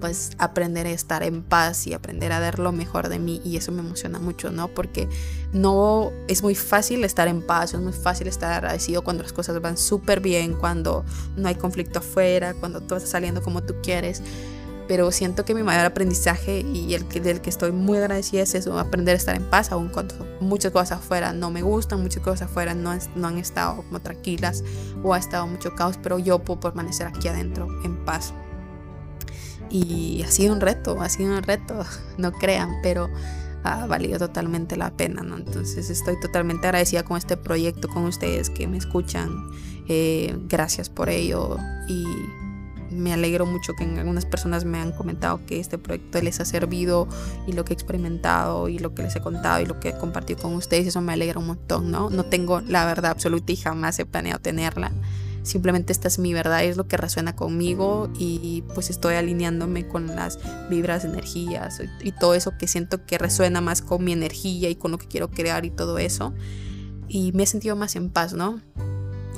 pues 0.00 0.32
aprender 0.38 0.86
a 0.86 0.90
estar 0.90 1.22
en 1.22 1.42
paz 1.42 1.86
y 1.86 1.94
aprender 1.94 2.32
a 2.32 2.40
dar 2.40 2.58
lo 2.58 2.72
mejor 2.72 3.08
de 3.08 3.18
mí 3.18 3.40
y 3.44 3.56
eso 3.56 3.72
me 3.72 3.80
emociona 3.80 4.18
mucho, 4.18 4.50
¿no? 4.50 4.68
Porque 4.68 5.08
no 5.52 6.12
es 6.28 6.42
muy 6.42 6.54
fácil 6.54 7.04
estar 7.04 7.28
en 7.28 7.42
paz, 7.42 7.74
es 7.74 7.80
muy 7.80 7.92
fácil 7.92 8.26
estar 8.26 8.52
agradecido 8.52 9.02
cuando 9.02 9.22
las 9.22 9.32
cosas 9.32 9.60
van 9.60 9.76
súper 9.76 10.20
bien, 10.20 10.54
cuando 10.54 11.04
no 11.36 11.48
hay 11.48 11.54
conflicto 11.54 12.00
afuera, 12.00 12.54
cuando 12.54 12.82
todo 12.82 12.98
está 12.98 13.10
saliendo 13.10 13.42
como 13.42 13.62
tú 13.62 13.74
quieres. 13.82 14.22
Pero 14.88 15.10
siento 15.10 15.44
que 15.44 15.54
mi 15.54 15.62
mayor 15.62 15.86
aprendizaje 15.86 16.60
y 16.60 16.94
el 16.94 17.06
que, 17.06 17.20
del 17.20 17.40
que 17.40 17.50
estoy 17.50 17.72
muy 17.72 17.98
agradecida 17.98 18.42
es 18.42 18.54
eso, 18.54 18.78
aprender 18.78 19.14
a 19.14 19.18
estar 19.18 19.36
en 19.36 19.44
paz, 19.50 19.72
aun 19.72 19.88
cuando 19.88 20.14
muchas 20.40 20.72
cosas 20.72 20.98
afuera 20.98 21.32
no 21.32 21.50
me 21.50 21.62
gustan, 21.62 22.02
muchas 22.02 22.22
cosas 22.22 22.42
afuera 22.42 22.74
no, 22.74 22.96
no 23.16 23.28
han 23.28 23.38
estado 23.38 23.82
como 23.82 24.00
tranquilas 24.00 24.62
o 25.02 25.12
ha 25.12 25.18
estado 25.18 25.46
mucho 25.46 25.74
caos, 25.74 25.98
pero 26.02 26.18
yo 26.18 26.38
puedo 26.38 26.60
permanecer 26.60 27.06
aquí 27.08 27.28
adentro 27.28 27.68
en 27.84 27.96
paz. 28.04 28.32
Y 29.68 30.22
ha 30.22 30.30
sido 30.30 30.54
un 30.54 30.60
reto, 30.60 31.00
ha 31.00 31.08
sido 31.08 31.36
un 31.36 31.42
reto, 31.42 31.84
no 32.18 32.32
crean, 32.32 32.76
pero 32.82 33.08
ha 33.64 33.86
valido 33.86 34.18
totalmente 34.18 34.76
la 34.76 34.90
pena, 34.90 35.22
¿no? 35.22 35.36
Entonces 35.36 35.90
estoy 35.90 36.18
totalmente 36.20 36.68
agradecida 36.68 37.02
con 37.02 37.16
este 37.16 37.36
proyecto, 37.36 37.88
con 37.88 38.04
ustedes 38.04 38.48
que 38.50 38.68
me 38.68 38.78
escuchan. 38.78 39.50
Eh, 39.88 40.36
gracias 40.48 40.88
por 40.88 41.08
ello 41.08 41.56
y 41.88 42.04
me 42.90 43.12
alegro 43.12 43.46
mucho 43.46 43.74
que 43.74 43.84
algunas 43.84 44.26
personas 44.26 44.64
me 44.64 44.78
han 44.78 44.92
comentado 44.92 45.44
que 45.46 45.60
este 45.60 45.78
proyecto 45.78 46.20
les 46.20 46.40
ha 46.40 46.44
servido 46.44 47.08
y 47.46 47.52
lo 47.52 47.64
que 47.64 47.72
he 47.72 47.74
experimentado 47.74 48.68
y 48.68 48.78
lo 48.78 48.94
que 48.94 49.02
les 49.02 49.16
he 49.16 49.20
contado 49.20 49.60
y 49.60 49.66
lo 49.66 49.80
que 49.80 49.90
he 49.90 49.98
compartido 49.98 50.40
con 50.42 50.54
ustedes, 50.54 50.86
eso 50.86 51.00
me 51.00 51.12
alegra 51.12 51.38
un 51.38 51.46
montón, 51.46 51.90
¿no? 51.90 52.10
No 52.10 52.24
tengo 52.24 52.60
la 52.60 52.84
verdad 52.86 53.10
absoluta 53.10 53.52
y 53.52 53.56
jamás 53.56 53.98
he 53.98 54.06
planeado 54.06 54.40
tenerla 54.40 54.92
simplemente 55.46 55.92
esta 55.92 56.08
es 56.08 56.18
mi 56.18 56.34
verdad, 56.34 56.64
es 56.64 56.76
lo 56.76 56.88
que 56.88 56.96
resuena 56.96 57.36
conmigo 57.36 58.10
y 58.18 58.64
pues 58.74 58.90
estoy 58.90 59.14
alineándome 59.14 59.86
con 59.86 60.08
las 60.08 60.38
vibras, 60.68 61.04
energías 61.04 61.80
y 62.02 62.12
todo 62.12 62.34
eso 62.34 62.58
que 62.58 62.66
siento 62.66 63.06
que 63.06 63.16
resuena 63.16 63.60
más 63.60 63.80
con 63.80 64.04
mi 64.04 64.12
energía 64.12 64.68
y 64.68 64.74
con 64.74 64.90
lo 64.90 64.98
que 64.98 65.06
quiero 65.06 65.30
crear 65.30 65.64
y 65.64 65.70
todo 65.70 65.98
eso. 65.98 66.34
Y 67.08 67.30
me 67.32 67.44
he 67.44 67.46
sentido 67.46 67.76
más 67.76 67.94
en 67.94 68.10
paz, 68.10 68.32
¿no? 68.32 68.60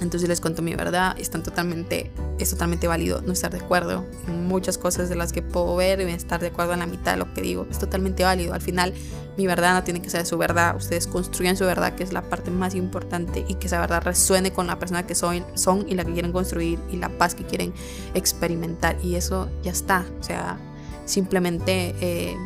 Entonces 0.00 0.28
les 0.28 0.40
cuento 0.40 0.62
mi 0.62 0.74
verdad, 0.74 1.16
están 1.18 1.42
totalmente, 1.42 2.10
es 2.38 2.50
totalmente 2.50 2.86
válido 2.86 3.20
no 3.22 3.32
estar 3.32 3.50
de 3.50 3.58
acuerdo 3.58 4.04
en 4.26 4.46
muchas 4.46 4.78
cosas 4.78 5.08
de 5.08 5.16
las 5.16 5.32
que 5.32 5.42
puedo 5.42 5.74
ver 5.76 6.00
y 6.00 6.04
estar 6.04 6.40
de 6.40 6.48
acuerdo 6.48 6.72
en 6.72 6.80
la 6.80 6.86
mitad 6.86 7.12
de 7.12 7.18
lo 7.18 7.32
que 7.34 7.42
digo, 7.42 7.66
es 7.70 7.78
totalmente 7.78 8.24
válido. 8.24 8.54
Al 8.54 8.60
final 8.60 8.94
mi 9.36 9.46
verdad 9.46 9.74
no 9.74 9.84
tiene 9.84 10.00
que 10.00 10.10
ser 10.10 10.26
su 10.26 10.38
verdad, 10.38 10.76
ustedes 10.76 11.06
construyen 11.06 11.56
su 11.56 11.64
verdad, 11.64 11.94
que 11.94 12.04
es 12.04 12.12
la 12.12 12.22
parte 12.22 12.50
más 12.50 12.74
importante 12.74 13.44
y 13.48 13.54
que 13.54 13.66
esa 13.66 13.80
verdad 13.80 14.02
resuene 14.02 14.52
con 14.52 14.66
la 14.66 14.78
persona 14.78 15.06
que 15.06 15.14
son, 15.14 15.44
son 15.54 15.88
y 15.88 15.94
la 15.94 16.04
que 16.04 16.12
quieren 16.12 16.32
construir 16.32 16.78
y 16.90 16.96
la 16.96 17.08
paz 17.08 17.34
que 17.34 17.44
quieren 17.44 17.72
experimentar 18.14 18.96
y 19.02 19.16
eso 19.16 19.48
ya 19.62 19.72
está, 19.72 20.04
o 20.20 20.22
sea, 20.22 20.58
simplemente... 21.06 21.94
Eh, 22.00 22.36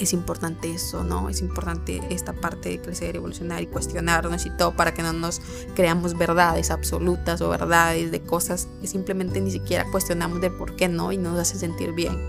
es 0.00 0.12
importante 0.12 0.70
eso, 0.70 1.04
¿no? 1.04 1.28
Es 1.28 1.40
importante 1.40 2.00
esta 2.10 2.32
parte 2.32 2.68
de 2.68 2.80
crecer, 2.80 3.16
evolucionar 3.16 3.62
y 3.62 3.66
cuestionarnos 3.66 4.46
y 4.46 4.50
todo 4.50 4.72
para 4.72 4.94
que 4.94 5.02
no 5.02 5.12
nos 5.12 5.40
creamos 5.74 6.16
verdades 6.16 6.70
absolutas 6.70 7.40
o 7.40 7.48
verdades 7.48 8.10
de 8.10 8.20
cosas 8.22 8.68
que 8.80 8.86
simplemente 8.86 9.40
ni 9.40 9.50
siquiera 9.50 9.84
cuestionamos 9.90 10.40
de 10.40 10.50
por 10.50 10.76
qué 10.76 10.88
no 10.88 11.12
y 11.12 11.18
nos 11.18 11.38
hace 11.38 11.58
sentir 11.58 11.92
bien. 11.92 12.28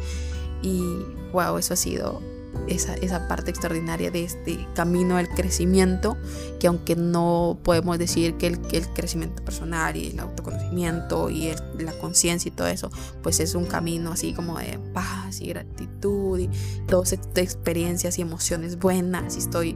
Y 0.61 0.83
wow, 1.31 1.57
eso 1.57 1.73
ha 1.73 1.77
sido 1.77 2.21
esa, 2.67 2.93
esa 2.95 3.27
parte 3.27 3.49
extraordinaria 3.49 4.11
de 4.11 4.23
este 4.23 4.67
camino 4.75 5.17
del 5.17 5.29
crecimiento, 5.29 6.17
que 6.59 6.67
aunque 6.67 6.95
no 6.95 7.59
podemos 7.63 7.97
decir 7.97 8.35
que 8.35 8.47
el, 8.47 8.59
el 8.71 8.87
crecimiento 8.89 9.43
personal 9.43 9.95
y 9.95 10.07
el 10.07 10.19
autoconocimiento 10.19 11.29
y 11.29 11.51
la 11.79 11.93
conciencia 11.93 12.49
y 12.49 12.51
todo 12.51 12.67
eso, 12.67 12.91
pues 13.21 13.39
es 13.39 13.55
un 13.55 13.65
camino 13.65 14.11
así 14.11 14.33
como 14.33 14.57
de 14.57 14.79
paz 14.93 15.41
y 15.41 15.47
gratitud 15.47 16.39
y 16.39 16.49
todas 16.87 17.13
estas 17.13 17.43
experiencias 17.43 18.19
y 18.19 18.21
emociones 18.21 18.77
buenas 18.77 19.35
y 19.35 19.39
estoy 19.39 19.75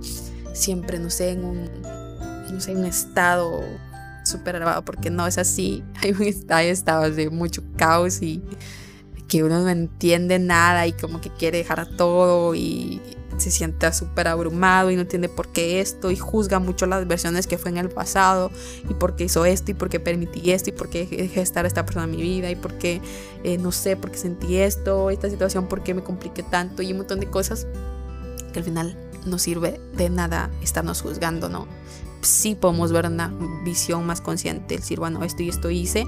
siempre, 0.54 1.00
no 1.00 1.10
sé, 1.10 1.32
en 1.32 1.44
un, 1.44 1.70
no 2.52 2.60
sé, 2.60 2.72
en 2.72 2.80
un 2.80 2.86
estado 2.86 3.62
súper 4.24 4.56
elevado, 4.56 4.86
porque 4.86 5.10
no 5.10 5.28
es 5.28 5.38
así, 5.38 5.84
hay, 6.02 6.14
hay 6.50 6.68
estados 6.68 7.16
de 7.16 7.30
mucho 7.30 7.64
caos 7.76 8.22
y 8.22 8.42
que 9.34 9.44
uno 9.44 9.64
no 9.64 9.70
entiende 9.70 10.38
nada 10.38 10.86
y 10.86 10.92
como 10.92 11.20
que 11.20 11.32
quiere 11.32 11.58
dejar 11.58 11.88
todo 11.98 12.54
y 12.54 13.02
se 13.38 13.50
siente 13.50 13.92
súper 13.92 14.28
abrumado 14.28 14.92
y 14.92 14.96
no 14.96 15.02
entiende 15.02 15.28
por 15.28 15.48
qué 15.48 15.82
esto 15.82 16.12
y 16.12 16.16
juzga 16.18 16.60
mucho 16.60 16.86
las 16.86 17.08
versiones 17.08 17.48
que 17.48 17.58
fue 17.58 17.72
en 17.72 17.78
el 17.78 17.90
pasado 17.90 18.52
y 18.88 18.94
por 18.94 19.16
qué 19.16 19.24
hizo 19.24 19.44
esto 19.46 19.72
y 19.72 19.74
por 19.74 19.90
qué 19.90 20.00
permití 20.00 20.52
esto 20.52 20.70
y 20.70 20.74
por 20.74 20.88
qué 20.88 21.08
dejé 21.08 21.42
estar 21.42 21.66
esta 21.66 21.84
persona 21.84 22.06
en 22.06 22.12
mi 22.12 22.22
vida 22.22 22.52
y 22.52 22.56
por 22.56 22.78
qué, 22.78 23.02
eh, 23.44 23.58
no 23.58 23.72
sé, 23.72 23.98
por 23.98 24.12
qué 24.12 24.20
sentí 24.20 24.58
esto, 24.58 25.10
esta 25.10 25.32
situación, 25.32 25.66
por 25.68 25.82
qué 25.82 25.96
me 25.96 26.04
compliqué 26.04 26.44
tanto 26.44 26.84
y 26.84 26.92
un 26.92 27.00
montón 27.00 27.20
de 27.20 27.26
cosas 27.26 27.66
que 28.52 28.60
al 28.60 28.66
final 28.66 28.96
no 29.26 29.40
sirve 29.40 29.82
de 29.98 30.12
nada 30.12 30.52
estarnos 30.62 31.02
juzgando, 31.02 31.50
¿no? 31.50 31.68
Sí 32.22 32.54
podemos 32.54 32.92
ver 32.92 33.08
una 33.08 33.34
visión 33.66 34.06
más 34.06 34.22
consciente, 34.22 34.76
decir, 34.76 35.00
bueno, 35.00 35.24
esto 35.24 35.42
y 35.42 35.50
esto 35.50 35.72
hice, 35.72 36.06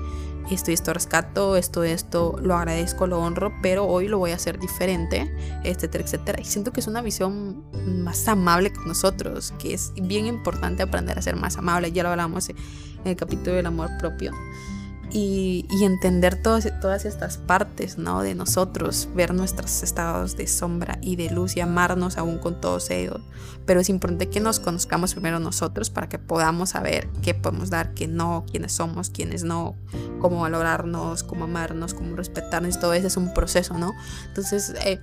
esto 0.52 0.72
esto 0.72 0.94
rescato, 0.94 1.56
esto, 1.56 1.84
esto 1.84 2.38
lo 2.42 2.56
agradezco, 2.56 3.08
lo 3.08 3.20
honro, 3.20 3.54
pero 3.62 3.86
hoy 3.86 4.08
lo 4.08 4.18
voy 4.18 4.32
a 4.32 4.36
hacer 4.36 4.60
diferente, 4.60 5.34
etcétera, 5.64 6.04
etcétera. 6.04 6.42
Y 6.42 6.46
siento 6.46 6.72
que 6.72 6.80
es 6.80 6.88
una 6.88 7.02
visión 7.02 7.64
más 8.04 8.28
amable 8.28 8.72
con 8.72 8.88
nosotros, 8.88 9.54
que 9.60 9.74
es 9.74 9.94
bien 9.96 10.28
importante 10.28 10.84
aprender 10.84 11.18
a 11.18 11.22
ser 11.22 11.36
más 11.36 11.58
amable, 11.58 11.92
ya 11.92 12.04
lo 12.04 12.10
hablamos 12.10 12.50
en 12.50 12.56
el 13.06 13.16
capítulo 13.16 13.56
del 13.56 13.66
amor 13.66 13.90
propio 14.00 14.32
y, 15.18 15.66
entender 15.82 16.36
todas, 16.42 16.66
estas 17.06 17.38
partes 17.38 17.98
¿no? 17.98 18.22
de 18.22 18.36
nosotros, 18.36 19.08
ver 19.16 19.34
nuestros 19.34 19.82
estados 19.82 20.36
de 20.36 20.46
sombra 20.46 21.00
y 21.02 21.16
de 21.16 21.30
luz 21.30 21.56
y 21.56 21.62
amarnos 21.62 22.18
aún 22.18 22.38
con 22.38 22.60
todos 22.60 22.90
ellos. 22.90 23.22
Pero 23.66 23.80
es 23.80 23.88
importante 23.88 24.28
que 24.28 24.42
nos 24.42 24.60
conozcamos 24.60 25.14
primero 25.14 25.40
nosotros 25.40 25.90
para 25.90 26.10
que 26.10 26.20
podamos 26.20 26.72
saber 26.72 27.08
qué 27.22 27.34
podemos 27.34 27.70
dar, 27.70 27.94
qué 27.94 28.10
no, 28.10 28.44
quiénes 28.52 28.74
somos, 28.74 29.10
quiénes 29.10 29.46
no, 29.46 29.78
cómo 30.20 30.42
valorarnos, 30.42 31.24
cómo 31.24 31.46
amarnos, 31.46 31.94
cómo 31.94 32.18
respetarnos. 32.18 32.78
Todo 32.82 32.94
eso 32.94 33.08
es 33.08 33.16
un 33.16 33.34
proceso, 33.34 33.78
¿no? 33.78 33.94
Entonces, 34.28 34.74
eh, 34.84 35.00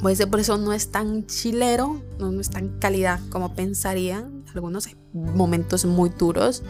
pues 0.00 0.24
por 0.24 0.40
eso 0.40 0.56
no 0.56 0.72
es 0.72 0.90
tan 0.90 1.26
chilero, 1.26 2.00
no 2.18 2.40
es 2.40 2.48
tan 2.48 2.78
calidad 2.78 3.20
como 3.28 3.54
pensarían. 3.54 4.44
Algunos 4.54 4.88
momentos 5.12 5.84
muy 5.84 6.08
duros 6.08 6.62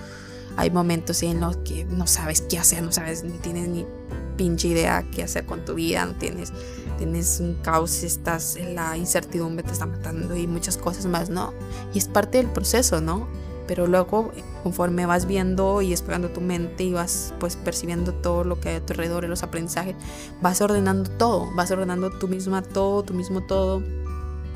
hay 0.56 0.70
momentos 0.70 1.22
en 1.22 1.40
los 1.40 1.56
que 1.58 1.84
no 1.84 2.06
sabes 2.06 2.40
qué 2.42 2.58
hacer, 2.58 2.82
no 2.82 2.92
sabes, 2.92 3.24
ni 3.24 3.38
tienes 3.38 3.68
ni 3.68 3.86
pinche 4.36 4.68
idea 4.68 5.04
qué 5.10 5.22
hacer 5.22 5.46
con 5.46 5.64
tu 5.64 5.74
vida, 5.74 6.04
no 6.04 6.14
tienes, 6.14 6.52
tienes 6.98 7.40
un 7.40 7.54
caos, 7.62 8.02
estás 8.02 8.56
en 8.56 8.74
la 8.74 8.96
incertidumbre, 8.96 9.62
te 9.62 9.72
está 9.72 9.86
matando 9.86 10.36
y 10.36 10.46
muchas 10.46 10.76
cosas 10.76 11.06
más, 11.06 11.30
¿no? 11.30 11.52
Y 11.94 11.98
es 11.98 12.08
parte 12.08 12.38
del 12.38 12.48
proceso, 12.48 13.00
¿no? 13.00 13.28
Pero 13.66 13.86
luego, 13.86 14.30
conforme 14.62 15.06
vas 15.06 15.26
viendo 15.26 15.82
y 15.82 15.90
explorando 15.90 16.30
tu 16.30 16.40
mente 16.40 16.84
y 16.84 16.92
vas 16.92 17.34
pues 17.40 17.56
percibiendo 17.56 18.14
todo 18.14 18.44
lo 18.44 18.60
que 18.60 18.68
hay 18.68 18.76
a 18.76 18.86
tu 18.86 18.92
alrededor 18.92 19.24
los 19.24 19.42
aprendizajes, 19.42 19.96
vas 20.40 20.60
ordenando 20.60 21.10
todo, 21.10 21.50
vas 21.54 21.70
ordenando 21.70 22.10
tú 22.10 22.28
misma 22.28 22.62
todo, 22.62 23.02
tú 23.02 23.12
mismo 23.12 23.42
todo 23.42 23.82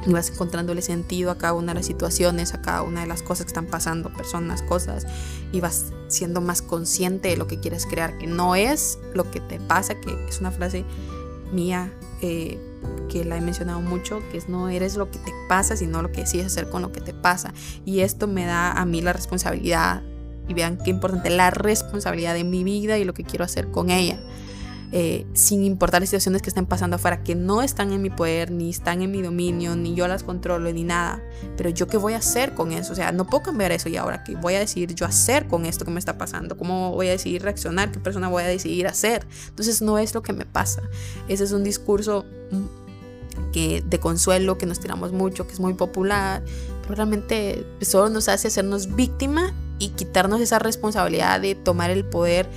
vas 0.07 0.31
encontrándole 0.31 0.83
sentido 0.83 1.31
a 1.31 1.39
cada 1.39 1.53
una 1.53 1.73
de 1.73 1.81
las 1.81 1.87
situaciones, 1.87 2.55
a 2.55 2.63
cada 2.63 2.83
una 2.83 3.03
de 3.03 3.07
las 3.07 3.23
cosas 3.23 3.47
que 3.47 3.51
están 3.51 3.67
pasando, 3.67 4.13
personas, 4.13 4.63
cosas, 4.63 5.07
y 5.53 5.61
vas 5.61 5.93
siendo 6.09 6.41
más 6.41 6.63
consciente 6.63 7.29
de 7.29 7.37
lo 7.37 7.47
que 7.47 7.61
quieres 7.61 7.87
crear, 7.87 8.17
que 8.19 8.27
no 8.27 8.55
es 8.55 8.99
lo 9.15 9.31
que 9.31 9.41
te 9.41 9.61
pasa, 9.61 10.01
que 10.01 10.27
es 10.29 10.41
una 10.41 10.51
frase 10.51 10.85
mía 11.53 11.93
eh, 12.23 12.59
que 13.09 13.25
la 13.25 13.37
he 13.37 13.41
mencionado 13.41 13.81
mucho, 13.81 14.23
que 14.31 14.39
es 14.39 14.49
no 14.49 14.69
eres 14.69 14.97
lo 14.97 15.11
que 15.11 15.19
te 15.19 15.33
pasa, 15.49 15.77
sino 15.77 16.03
lo 16.03 16.13
que 16.13 16.23
decides 16.23 16.47
hacer 16.47 16.71
con 16.71 16.83
lo 16.83 16.93
que 16.93 17.01
te 17.01 17.13
pasa. 17.13 17.53
Y 17.85 18.01
esto 18.01 18.27
me 18.27 18.47
da 18.47 18.73
a 18.73 18.85
mí 18.87 19.01
la 19.01 19.13
responsabilidad, 19.13 20.03
y 20.49 20.55
vean 20.55 20.79
qué 20.79 20.91
importante, 20.91 21.31
la 21.31 21.51
responsabilidad 21.51 22.35
de 22.35 22.45
mi 22.45 22.65
vida 22.65 22.99
y 22.99 23.05
lo 23.05 23.15
que 23.15 23.23
quiero 23.23 23.45
hacer 23.45 23.71
con 23.71 23.91
ella. 23.91 24.21
Eh, 24.93 25.25
sin 25.35 25.63
importar 25.63 26.01
las 26.03 26.09
situaciones 26.09 26.43
que 26.43 26.49
estén 26.49 26.67
pasando 26.67 26.97
afuera, 26.97 27.23
que 27.23 27.37
no 27.37 27.63
están 27.63 27.93
en 27.93 28.03
mi 28.03 28.11
poder, 28.11 28.51
ni 28.51 28.71
están 28.71 29.03
en 29.03 29.13
mi 29.13 29.23
dominio, 29.23 29.77
ni 29.77 29.95
yo 29.95 30.09
las 30.09 30.25
controlo, 30.25 30.73
ni 30.73 30.83
nada. 30.83 31.23
Pero 31.57 31.71
yo 31.71 31.87
qué 31.87 31.97
voy 31.97 32.15
a 32.15 32.17
hacer 32.17 32.55
con 32.55 32.73
eso? 32.73 32.93
O 32.93 32.97
sea, 32.97 33.13
no 33.13 33.25
puedo 33.25 33.45
cambiar 33.45 33.71
eso 33.71 33.89
y 33.89 33.97
ahora 33.97 34.25
qué 34.25 34.35
voy 34.35 34.55
a 34.55 34.59
decidir 34.59 34.95
yo 34.95 35.07
hacer 35.07 35.47
con 35.47 35.65
esto 35.65 35.85
que 35.85 35.93
me 35.93 36.01
está 36.01 36.19
pasando, 36.19 36.57
cómo 36.57 36.91
voy 36.91 37.07
a 37.07 37.11
decidir 37.13 37.43
reaccionar, 37.43 37.93
qué 37.93 38.01
persona 38.01 38.29
voy 38.29 38.43
a 38.43 38.47
decidir 38.47 38.89
hacer. 38.89 39.27
Entonces 39.49 39.81
no 39.81 39.99
es 39.99 40.13
lo 40.13 40.23
que 40.23 40.33
me 40.33 40.45
pasa. 40.45 40.83
Ese 41.29 41.45
es 41.45 41.53
un 41.53 41.63
discurso 41.63 42.25
mm, 42.51 43.53
que 43.53 43.85
de 43.87 44.01
consuelo 44.01 44.59
que 44.59 44.67
nos 44.67 44.81
tiramos 44.81 45.13
mucho, 45.13 45.47
que 45.47 45.53
es 45.53 45.61
muy 45.61 45.75
popular, 45.75 46.43
pero 46.83 46.97
realmente 46.97 47.65
solo 47.81 48.09
nos 48.09 48.29
hace 48.29 48.49
hacernos 48.49 48.97
víctima 48.97 49.55
y 49.79 49.91
quitarnos 49.91 50.41
esa 50.41 50.59
responsabilidad 50.59 51.41
de 51.41 51.55
tomar 51.55 51.91
el 51.91 52.05
poder 52.05 52.49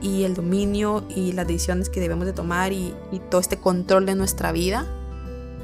y 0.00 0.24
el 0.24 0.34
dominio 0.34 1.04
y 1.08 1.32
las 1.32 1.46
decisiones 1.46 1.88
que 1.88 2.00
debemos 2.00 2.26
de 2.26 2.32
tomar 2.32 2.72
y, 2.72 2.94
y 3.12 3.18
todo 3.30 3.40
este 3.40 3.56
control 3.56 4.06
de 4.06 4.14
nuestra 4.14 4.52
vida 4.52 4.86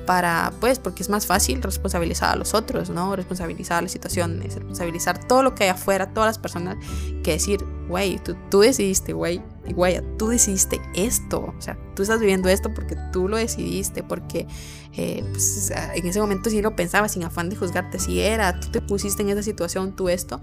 para, 0.07 0.53
pues, 0.61 0.79
porque 0.79 1.03
es 1.03 1.09
más 1.09 1.27
fácil 1.27 1.62
responsabilizar 1.62 2.31
a 2.31 2.37
los 2.37 2.55
otros, 2.55 2.90
¿no? 2.90 3.16
Responsabilizar 3.16 3.83
las 3.83 3.92
situaciones, 3.92 4.55
responsabilizar 4.55 5.18
todo 5.27 5.42
lo 5.42 5.55
que 5.55 5.64
hay 5.64 5.70
afuera, 5.70 6.12
todas 6.12 6.29
las 6.29 6.38
personas, 6.38 6.77
que 7.23 7.33
decir, 7.33 7.64
güey, 7.88 8.18
tú, 8.18 8.37
tú 8.51 8.61
decidiste, 8.61 9.12
güey, 9.12 9.40
güey, 9.72 10.00
tú 10.18 10.29
decidiste 10.29 10.81
esto, 10.94 11.55
o 11.57 11.61
sea, 11.61 11.79
tú 11.94 12.03
estás 12.03 12.20
viviendo 12.20 12.48
esto 12.48 12.74
porque 12.74 12.96
tú 13.12 13.29
lo 13.29 13.37
decidiste, 13.37 14.03
porque 14.03 14.46
eh, 14.92 15.24
pues, 15.31 15.72
en 15.94 16.07
ese 16.07 16.20
momento 16.20 16.50
sí 16.50 16.61
lo 16.61 16.77
pensaba 16.77 17.09
sin 17.09 17.24
afán 17.24 17.48
de 17.48 17.57
juzgarte, 17.57 17.98
si 17.98 18.20
era, 18.20 18.61
tú 18.61 18.68
te 18.70 18.81
pusiste 18.81 19.22
en 19.22 19.31
esa 19.31 19.42
situación, 19.42 19.96
tú 19.96 20.09
esto, 20.09 20.40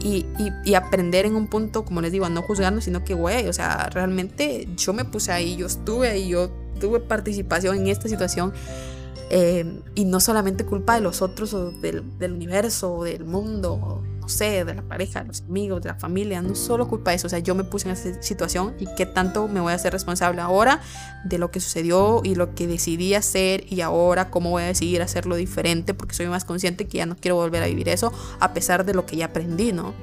y, 0.00 0.26
y, 0.38 0.52
y 0.64 0.74
aprender 0.74 1.24
en 1.24 1.34
un 1.34 1.46
punto, 1.46 1.84
como 1.84 2.00
les 2.00 2.12
digo, 2.12 2.26
a 2.26 2.30
no 2.30 2.42
juzgarnos, 2.42 2.84
sino 2.84 3.04
que, 3.04 3.14
güey, 3.14 3.48
o 3.48 3.52
sea, 3.52 3.88
realmente 3.90 4.68
yo 4.76 4.92
me 4.92 5.04
puse 5.04 5.32
ahí, 5.32 5.56
yo 5.56 5.66
estuve 5.66 6.08
ahí, 6.08 6.28
yo 6.28 6.50
tuve 6.78 7.00
participación 7.00 7.76
en 7.76 7.88
esta 7.88 8.08
situación 8.08 8.52
eh, 9.30 9.82
y 9.94 10.04
no 10.04 10.20
solamente 10.20 10.64
culpa 10.64 10.94
de 10.94 11.00
los 11.00 11.20
otros 11.20 11.52
o 11.52 11.70
del, 11.70 12.18
del 12.18 12.32
universo 12.32 12.94
o 12.94 13.04
del 13.04 13.24
mundo, 13.24 14.02
sé, 14.28 14.64
de 14.64 14.74
la 14.74 14.82
pareja, 14.82 15.20
de 15.20 15.28
los 15.28 15.42
amigos, 15.42 15.82
de 15.82 15.88
la 15.88 15.94
familia, 15.94 16.42
no 16.42 16.54
solo 16.54 16.88
culpa 16.88 17.10
de 17.10 17.16
eso, 17.16 17.26
o 17.26 17.30
sea, 17.30 17.38
yo 17.38 17.54
me 17.54 17.64
puse 17.64 17.88
en 17.88 17.94
esa 17.94 18.22
situación 18.22 18.74
y 18.78 18.86
qué 18.96 19.06
tanto 19.06 19.48
me 19.48 19.60
voy 19.60 19.72
a 19.72 19.76
hacer 19.76 19.92
responsable 19.92 20.40
ahora 20.40 20.80
de 21.24 21.38
lo 21.38 21.50
que 21.50 21.60
sucedió 21.60 22.20
y 22.24 22.34
lo 22.34 22.54
que 22.54 22.66
decidí 22.66 23.14
hacer 23.14 23.64
y 23.68 23.80
ahora 23.80 24.30
cómo 24.30 24.50
voy 24.50 24.62
a 24.62 24.66
decidir 24.66 25.02
hacerlo 25.02 25.36
diferente 25.36 25.94
porque 25.94 26.14
soy 26.14 26.26
más 26.26 26.44
consciente 26.44 26.86
que 26.86 26.98
ya 26.98 27.06
no 27.06 27.16
quiero 27.16 27.36
volver 27.36 27.62
a 27.62 27.66
vivir 27.66 27.88
eso 27.88 28.12
a 28.40 28.52
pesar 28.52 28.84
de 28.84 28.94
lo 28.94 29.06
que 29.06 29.16
ya 29.16 29.26
aprendí, 29.26 29.72
¿no? 29.72 29.94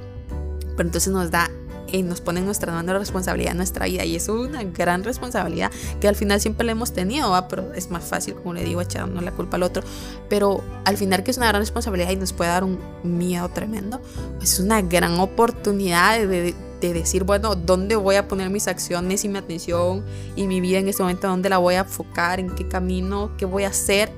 Pero 0.75 0.89
entonces 0.89 1.11
nos 1.11 1.31
da 1.31 1.49
y 1.91 2.03
nos 2.03 2.21
pone 2.21 2.39
en 2.39 2.45
nuestra 2.45 2.71
mano 2.71 2.93
la 2.93 2.99
responsabilidad 2.99 3.51
de 3.51 3.57
nuestra 3.57 3.85
vida 3.85 4.05
y 4.05 4.15
es 4.15 4.27
una 4.27 4.63
gran 4.63 5.03
responsabilidad 5.03 5.71
que 5.99 6.07
al 6.07 6.15
final 6.15 6.41
siempre 6.41 6.65
la 6.65 6.71
hemos 6.71 6.93
tenido, 6.93 7.33
pero 7.47 7.73
es 7.73 7.89
más 7.89 8.03
fácil, 8.03 8.35
como 8.35 8.53
le 8.53 8.63
digo, 8.63 8.81
echarnos 8.81 9.23
la 9.23 9.31
culpa 9.31 9.57
al 9.57 9.63
otro, 9.63 9.83
pero 10.29 10.63
al 10.85 10.97
final 10.97 11.23
que 11.23 11.31
es 11.31 11.37
una 11.37 11.47
gran 11.47 11.61
responsabilidad 11.61 12.11
y 12.11 12.15
nos 12.15 12.33
puede 12.33 12.49
dar 12.49 12.63
un 12.63 12.79
miedo 13.03 13.49
tremendo, 13.49 14.01
pues 14.37 14.53
es 14.53 14.59
una 14.59 14.81
gran 14.81 15.19
oportunidad 15.19 16.19
de, 16.19 16.55
de 16.81 16.93
decir, 16.93 17.23
bueno, 17.23 17.55
¿dónde 17.55 17.95
voy 17.95 18.15
a 18.15 18.27
poner 18.27 18.49
mis 18.49 18.67
acciones 18.67 19.23
y 19.23 19.29
mi 19.29 19.37
atención 19.37 20.03
y 20.35 20.47
mi 20.47 20.61
vida 20.61 20.79
en 20.79 20.87
este 20.87 21.03
momento? 21.03 21.27
¿Dónde 21.27 21.49
la 21.49 21.57
voy 21.57 21.75
a 21.75 21.79
enfocar? 21.81 22.39
¿En 22.39 22.49
qué 22.55 22.67
camino? 22.67 23.31
¿Qué 23.37 23.45
voy 23.45 23.63
a 23.63 23.69
hacer 23.69 24.11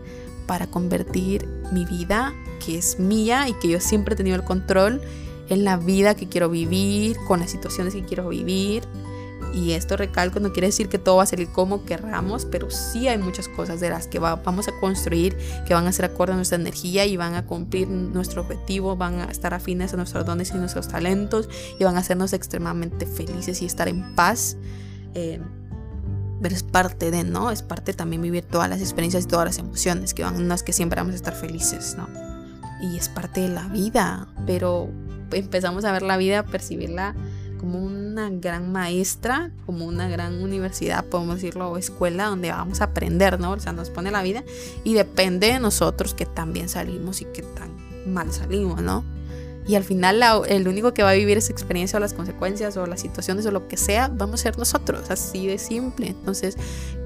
para 0.46 0.68
convertir 0.68 1.48
mi 1.72 1.86
vida, 1.86 2.34
que 2.66 2.78
es 2.78 3.00
mía 3.00 3.48
y 3.48 3.54
que 3.54 3.68
yo 3.68 3.80
siempre 3.80 4.14
he 4.14 4.18
tenido 4.18 4.36
el 4.36 4.44
control? 4.44 5.02
En 5.50 5.64
la 5.64 5.78
vida 5.78 6.16
que 6.16 6.28
quiero 6.28 6.50
vivir, 6.50 7.18
con 7.28 7.40
las 7.40 7.52
situaciones 7.52 7.94
que 7.94 8.04
quiero 8.04 8.30
vivir. 8.30 8.84
Y 9.54 9.72
esto 9.72 9.96
recalco, 9.96 10.40
no 10.40 10.52
quiere 10.52 10.68
decir 10.68 10.90
que 10.90 11.00
todo 11.00 11.18
va 11.18 11.24
a 11.24 11.26
salir 11.26 11.50
como 11.50 11.86
querramos, 11.86 12.46
pero 12.46 12.70
sí 12.70 13.08
hay 13.08 13.18
muchas 13.18 13.48
cosas 13.48 13.80
de 13.80 13.90
las 13.90 14.08
que 14.08 14.20
vamos 14.20 14.68
a 14.68 14.80
construir 14.80 15.38
que 15.66 15.74
van 15.74 15.88
a 15.88 15.92
ser 15.92 16.06
acorde 16.06 16.34
a 16.34 16.36
nuestra 16.36 16.58
energía 16.58 17.06
y 17.06 17.18
van 17.18 17.34
a 17.34 17.46
cumplir 17.46 17.88
nuestro 17.88 18.42
objetivo, 18.42 18.98
van 18.98 19.22
a 19.22 19.26
estar 19.26 19.54
afines 19.54 19.94
a 19.94 19.98
nuestros 19.98 20.26
dones 20.26 20.52
y 20.52 20.58
nuestros 20.58 20.90
talentos 20.90 21.50
y 21.80 21.84
van 21.84 21.96
a 21.96 22.00
hacernos 22.00 22.34
extremadamente 22.34 23.06
felices 23.06 23.62
y 23.62 23.66
estar 23.66 23.88
en 23.88 24.16
paz. 24.16 24.58
Eh, 25.16 25.40
pero 26.42 26.54
es 26.54 26.64
parte 26.64 27.10
de, 27.10 27.24
¿no? 27.24 27.50
Es 27.50 27.64
parte 27.64 27.94
también 27.94 28.22
vivir 28.22 28.44
todas 28.44 28.70
las 28.70 28.80
experiencias 28.80 29.24
y 29.24 29.28
todas 29.28 29.46
las 29.46 29.58
emociones, 29.58 30.14
que 30.14 30.24
van, 30.24 30.48
no 30.48 30.54
es 30.54 30.64
que 30.64 30.74
siempre 30.74 31.00
vamos 31.00 31.14
a 31.14 31.16
estar 31.16 31.34
felices, 31.34 31.96
¿no? 31.98 32.08
Y 32.82 32.98
es 32.98 33.10
parte 33.10 33.42
de 33.42 33.50
la 33.50 33.68
vida, 33.70 34.28
pero 34.46 34.90
empezamos 35.32 35.86
a 35.86 35.92
ver 35.92 36.02
la 36.02 36.18
vida, 36.18 36.40
a 36.40 36.44
percibirla 36.44 37.16
como 37.58 37.80
una 37.80 38.30
gran 38.30 38.72
maestra, 38.72 39.52
como 39.66 39.86
una 39.86 40.08
gran 40.08 40.42
universidad, 40.42 41.06
podemos 41.06 41.36
decirlo, 41.36 41.72
o 41.72 41.78
escuela 41.78 42.28
donde 42.28 42.52
vamos 42.52 42.82
a 42.82 42.86
aprender, 42.86 43.40
¿no? 43.40 43.52
O 43.52 43.60
sea, 43.60 43.74
nos 43.74 43.90
pone 43.90 44.12
la 44.12 44.22
vida 44.22 44.44
y 44.84 44.94
depende 44.94 45.48
de 45.48 45.60
nosotros 45.60 46.14
que 46.14 46.26
tan 46.26 46.54
bien 46.54 46.70
salimos 46.70 47.22
y 47.22 47.26
que 47.26 47.42
tan 47.42 47.72
mal 48.14 48.32
salimos, 48.32 48.82
¿no? 48.82 49.04
Y 49.68 49.76
al 49.76 49.84
final 49.84 50.24
el 50.48 50.68
único 50.68 50.94
que 50.94 51.04
va 51.04 51.10
a 51.10 51.14
vivir 51.14 51.38
esa 51.38 51.52
experiencia 51.52 51.98
o 51.98 52.00
las 52.00 52.14
consecuencias 52.14 52.78
o 52.78 52.86
las 52.86 53.02
situaciones 53.02 53.46
o 53.48 53.52
lo 53.52 53.68
que 53.68 53.76
sea, 53.76 54.08
vamos 54.08 54.40
a 54.40 54.44
ser 54.44 54.58
nosotros, 54.58 55.12
así 55.12 55.46
de 55.46 55.58
simple. 55.58 56.08
Entonces, 56.08 56.56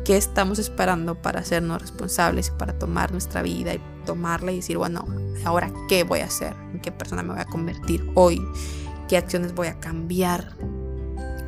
¿qué 0.05 0.17
estamos 0.17 0.59
esperando 0.59 1.15
para 1.15 1.41
hacernos 1.41 1.81
responsables 1.81 2.49
y 2.49 2.51
para 2.57 2.77
tomar 2.77 3.11
nuestra 3.11 3.41
vida 3.41 3.73
y 3.73 3.81
tomarla 4.05 4.51
y 4.51 4.57
decir, 4.57 4.77
bueno, 4.77 5.05
ahora 5.45 5.71
qué 5.89 6.03
voy 6.03 6.19
a 6.19 6.25
hacer? 6.25 6.53
¿En 6.73 6.81
qué 6.81 6.91
persona 6.91 7.23
me 7.23 7.33
voy 7.33 7.41
a 7.41 7.45
convertir 7.45 8.09
hoy? 8.15 8.41
¿Qué 9.07 9.17
acciones 9.17 9.53
voy 9.53 9.67
a 9.67 9.79
cambiar? 9.79 10.55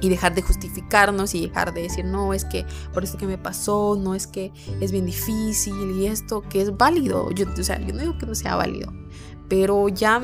y 0.04 0.10
dejar 0.10 0.36
de 0.36 0.42
justificarnos 0.42 1.34
y 1.34 1.48
dejar 1.48 1.74
de 1.74 1.84
decir, 1.84 2.04
no, 2.04 2.34
es 2.34 2.44
que 2.44 2.66
por 2.94 3.06
esto 3.06 3.18
que 3.18 3.26
me 3.26 3.38
pasó, 3.38 3.98
no 3.98 4.16
es 4.16 4.28
que 4.28 4.52
es 4.82 4.92
bien 4.92 5.06
difícil 5.06 5.92
y 5.92 6.08
esto 6.08 6.42
que 6.42 6.62
es 6.62 6.76
válido. 6.76 7.32
Yo, 7.32 7.46
o 7.58 7.64
sea, 7.64 7.80
yo 7.80 7.94
no 7.94 8.02
digo 8.02 8.18
que 8.18 8.26
no 8.26 8.36
sea 8.36 8.58
válido, 8.58 8.92
pero 9.48 9.88
ya 9.88 10.22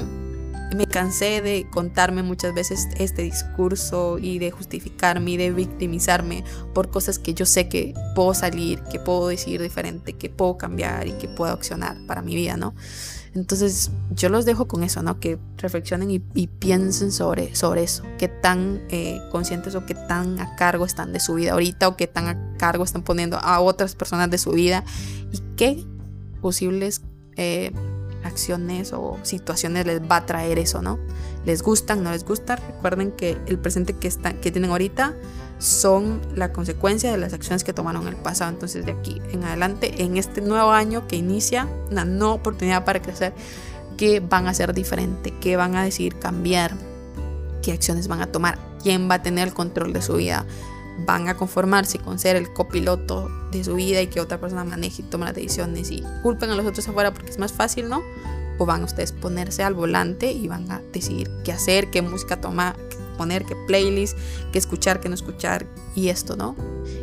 me 0.76 0.88
cansé 0.88 1.42
de 1.42 1.68
contarme 1.70 2.24
muchas 2.24 2.54
veces 2.54 2.88
este 2.98 3.24
discurso 3.24 4.18
y 4.20 4.40
de 4.40 4.52
justificarme 4.52 5.32
y 5.32 5.38
de 5.38 5.52
victimizarme 5.52 6.44
por 6.74 6.90
cosas 6.90 7.20
que 7.20 7.34
yo 7.34 7.46
sé 7.46 7.68
que 7.70 7.94
puedo 8.16 8.34
salir, 8.34 8.82
que 8.92 9.00
puedo 9.00 9.28
decir 9.28 9.62
diferente, 9.62 10.14
que 10.14 10.30
puedo 10.30 10.58
cambiar 10.58 11.08
y 11.08 11.14
que 11.14 11.28
puedo 11.28 11.52
accionar 11.52 11.98
para 12.06 12.22
mi 12.22 12.36
vida, 12.36 12.58
¿no? 12.58 12.74
Entonces 13.34 13.92
yo 14.12 14.30
los 14.30 14.46
dejo 14.46 14.68
con 14.68 14.84
eso, 14.84 15.04
¿no? 15.04 15.20
Que 15.20 15.38
reflexionen 15.58 16.10
y, 16.12 16.48
piensen 16.48 17.12
sobre, 17.12 17.56
sobre 17.56 17.84
eso, 17.84 18.04
qué 18.18 18.28
tan 18.28 18.82
eh, 18.90 19.22
conscientes 19.32 19.76
o 19.76 19.86
qué 19.86 19.94
tan 19.94 20.40
a 20.40 20.56
cargo 20.56 20.86
están 20.86 21.14
de 21.14 21.20
su 21.20 21.36
vida 21.36 21.54
ahorita 21.54 21.88
o 21.88 21.96
qué 21.96 22.08
tan 22.08 22.28
a 22.28 22.58
cargo 22.58 22.84
están 22.84 23.04
poniendo 23.04 23.38
a 23.38 23.60
otras 23.60 23.96
personas 23.96 24.30
de 24.30 24.38
su 24.38 24.52
vida 24.52 24.84
y 25.32 25.40
qué 25.56 25.84
posibles... 26.42 27.02
Eh, 27.38 27.72
acciones 28.24 28.94
o 28.94 29.18
situaciones 29.24 29.86
les 29.86 30.02
va 30.02 30.18
a 30.18 30.26
traer 30.26 30.60
eso, 30.60 30.82
¿no? 30.82 31.00
Les 31.46 31.62
gustan, 31.62 32.04
no 32.04 32.12
les 32.12 32.26
gusta. 32.26 32.56
Recuerden 32.56 33.12
que 33.12 33.38
el 33.48 33.58
presente 33.58 33.94
que, 33.94 34.08
están, 34.08 34.40
que 34.40 34.52
tienen 34.52 34.72
ahorita 34.72 35.16
son 35.60 36.22
la 36.36 36.54
consecuencia 36.54 37.12
de 37.12 37.18
las 37.18 37.34
acciones 37.34 37.64
que 37.64 37.74
tomaron 37.74 38.04
en 38.04 38.10
el 38.10 38.16
pasado. 38.16 38.52
Entonces 38.52 38.86
de 38.86 38.94
aquí 38.94 39.22
en 39.32 39.44
adelante, 39.44 40.04
en 40.04 40.18
este 40.18 40.42
nuevo 40.42 40.72
año 40.72 41.08
que 41.08 41.16
inicia, 41.16 41.68
una 41.92 42.06
nueva 42.06 42.34
oportunidad 42.34 42.86
para 42.86 43.02
crecer, 43.02 43.34
¿qué 43.98 44.20
van 44.20 44.48
a 44.48 44.52
hacer 44.52 44.74
diferente? 44.74 45.34
¿Qué 45.40 45.58
van 45.58 45.76
a 45.76 45.84
decidir 45.84 46.18
cambiar? 46.18 46.74
¿Qué 47.62 47.74
acciones 47.74 48.08
van 48.08 48.22
a 48.22 48.28
tomar? 48.28 48.58
¿Quién 48.82 49.10
va 49.10 49.16
a 49.16 49.24
tener 49.24 49.48
el 49.48 49.54
control 49.54 49.92
de 49.92 50.02
su 50.02 50.16
vida? 50.16 50.46
Van 51.06 51.28
a 51.28 51.38
conformarse 51.38 52.00
con 52.00 52.20
ser 52.20 52.36
el 52.36 52.52
copiloto 52.54 53.30
de 53.52 53.64
su 53.64 53.76
vida 53.76 54.02
y 54.02 54.08
que 54.08 54.20
otra 54.20 54.40
persona 54.40 54.64
maneje 54.64 55.02
y 55.02 55.06
tome 55.06 55.26
las 55.26 55.36
decisiones 55.36 55.92
y 55.92 56.04
culpen 56.24 56.50
a 56.50 56.56
los 56.56 56.66
otros 56.66 56.88
afuera 56.88 57.14
porque 57.14 57.30
es 57.30 57.40
más 57.40 57.54
fácil, 57.54 57.90
¿no? 57.90 58.02
O 58.58 58.66
van 58.66 58.82
a 58.82 58.86
ustedes 58.86 59.12
ponerse 59.12 59.64
al 59.64 59.74
volante 59.74 60.32
y 60.32 60.48
van 60.48 60.70
a 60.72 60.82
decidir 60.92 61.30
qué 61.44 61.52
hacer, 61.52 61.90
qué 61.90 62.02
música 62.02 62.42
tomar, 62.42 62.76
qué 62.90 62.98
poner, 63.18 63.46
qué 63.46 63.56
playlist, 63.68 64.18
qué 64.52 64.60
escuchar, 64.60 65.00
qué 65.00 65.10
no 65.10 65.16
escuchar 65.16 65.66
y 65.96 66.10
esto, 66.10 66.36
¿no? 66.36 66.56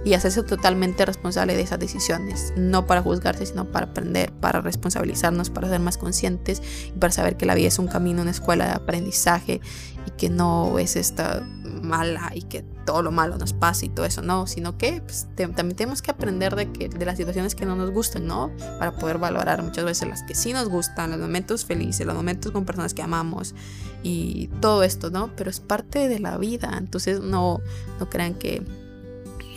Y 0.04 0.14
hacerse 0.14 0.42
totalmente 0.42 1.04
responsable 1.04 1.54
de 1.54 1.62
esas 1.62 1.78
decisiones, 1.78 2.52
no 2.56 2.86
para 2.86 3.02
juzgarse, 3.02 3.46
sino 3.46 3.66
para 3.66 3.86
aprender, 3.86 4.32
para 4.32 4.60
responsabilizarnos, 4.60 5.50
para 5.50 5.68
ser 5.68 5.80
más 5.80 5.98
conscientes 5.98 6.62
y 6.88 6.98
para 6.98 7.12
saber 7.12 7.36
que 7.36 7.46
la 7.46 7.54
vida 7.54 7.68
es 7.68 7.78
un 7.78 7.88
camino, 7.88 8.22
una 8.22 8.30
escuela 8.30 8.66
de 8.66 8.72
aprendizaje 8.72 9.60
y 10.06 10.10
que 10.12 10.28
no 10.30 10.78
es 10.78 10.96
esta 10.96 11.40
mala 11.82 12.32
y 12.34 12.42
que 12.42 12.64
todo 12.86 13.02
lo 13.02 13.10
malo 13.10 13.36
nos 13.36 13.52
pasa 13.52 13.84
y 13.84 13.90
todo 13.90 14.06
eso, 14.06 14.22
no, 14.22 14.46
sino 14.46 14.78
que 14.78 15.02
pues, 15.02 15.26
también 15.34 15.76
tenemos 15.76 16.00
que 16.00 16.10
aprender 16.10 16.56
de, 16.56 16.72
que, 16.72 16.88
de 16.88 17.04
las 17.04 17.18
situaciones 17.18 17.54
que 17.54 17.66
no 17.66 17.76
nos 17.76 17.90
gustan, 17.90 18.26
¿no? 18.26 18.50
Para 18.78 18.92
poder 18.92 19.18
valorar 19.18 19.62
muchas 19.62 19.84
veces 19.84 20.08
las 20.08 20.22
que 20.22 20.34
sí 20.34 20.54
nos 20.54 20.68
gustan, 20.68 21.10
los 21.10 21.20
momentos 21.20 21.66
felices, 21.66 22.06
los 22.06 22.16
momentos 22.16 22.52
con 22.52 22.64
personas 22.64 22.94
que 22.94 23.02
amamos 23.02 23.54
y 24.02 24.48
todo 24.60 24.82
esto, 24.84 25.10
¿no? 25.10 25.30
Pero 25.36 25.50
es 25.50 25.60
parte 25.60 26.08
de 26.08 26.20
la 26.20 26.38
vida, 26.38 26.74
entonces 26.78 27.20
no, 27.20 27.60
no 28.00 28.08
crean 28.08 28.34
que 28.34 28.62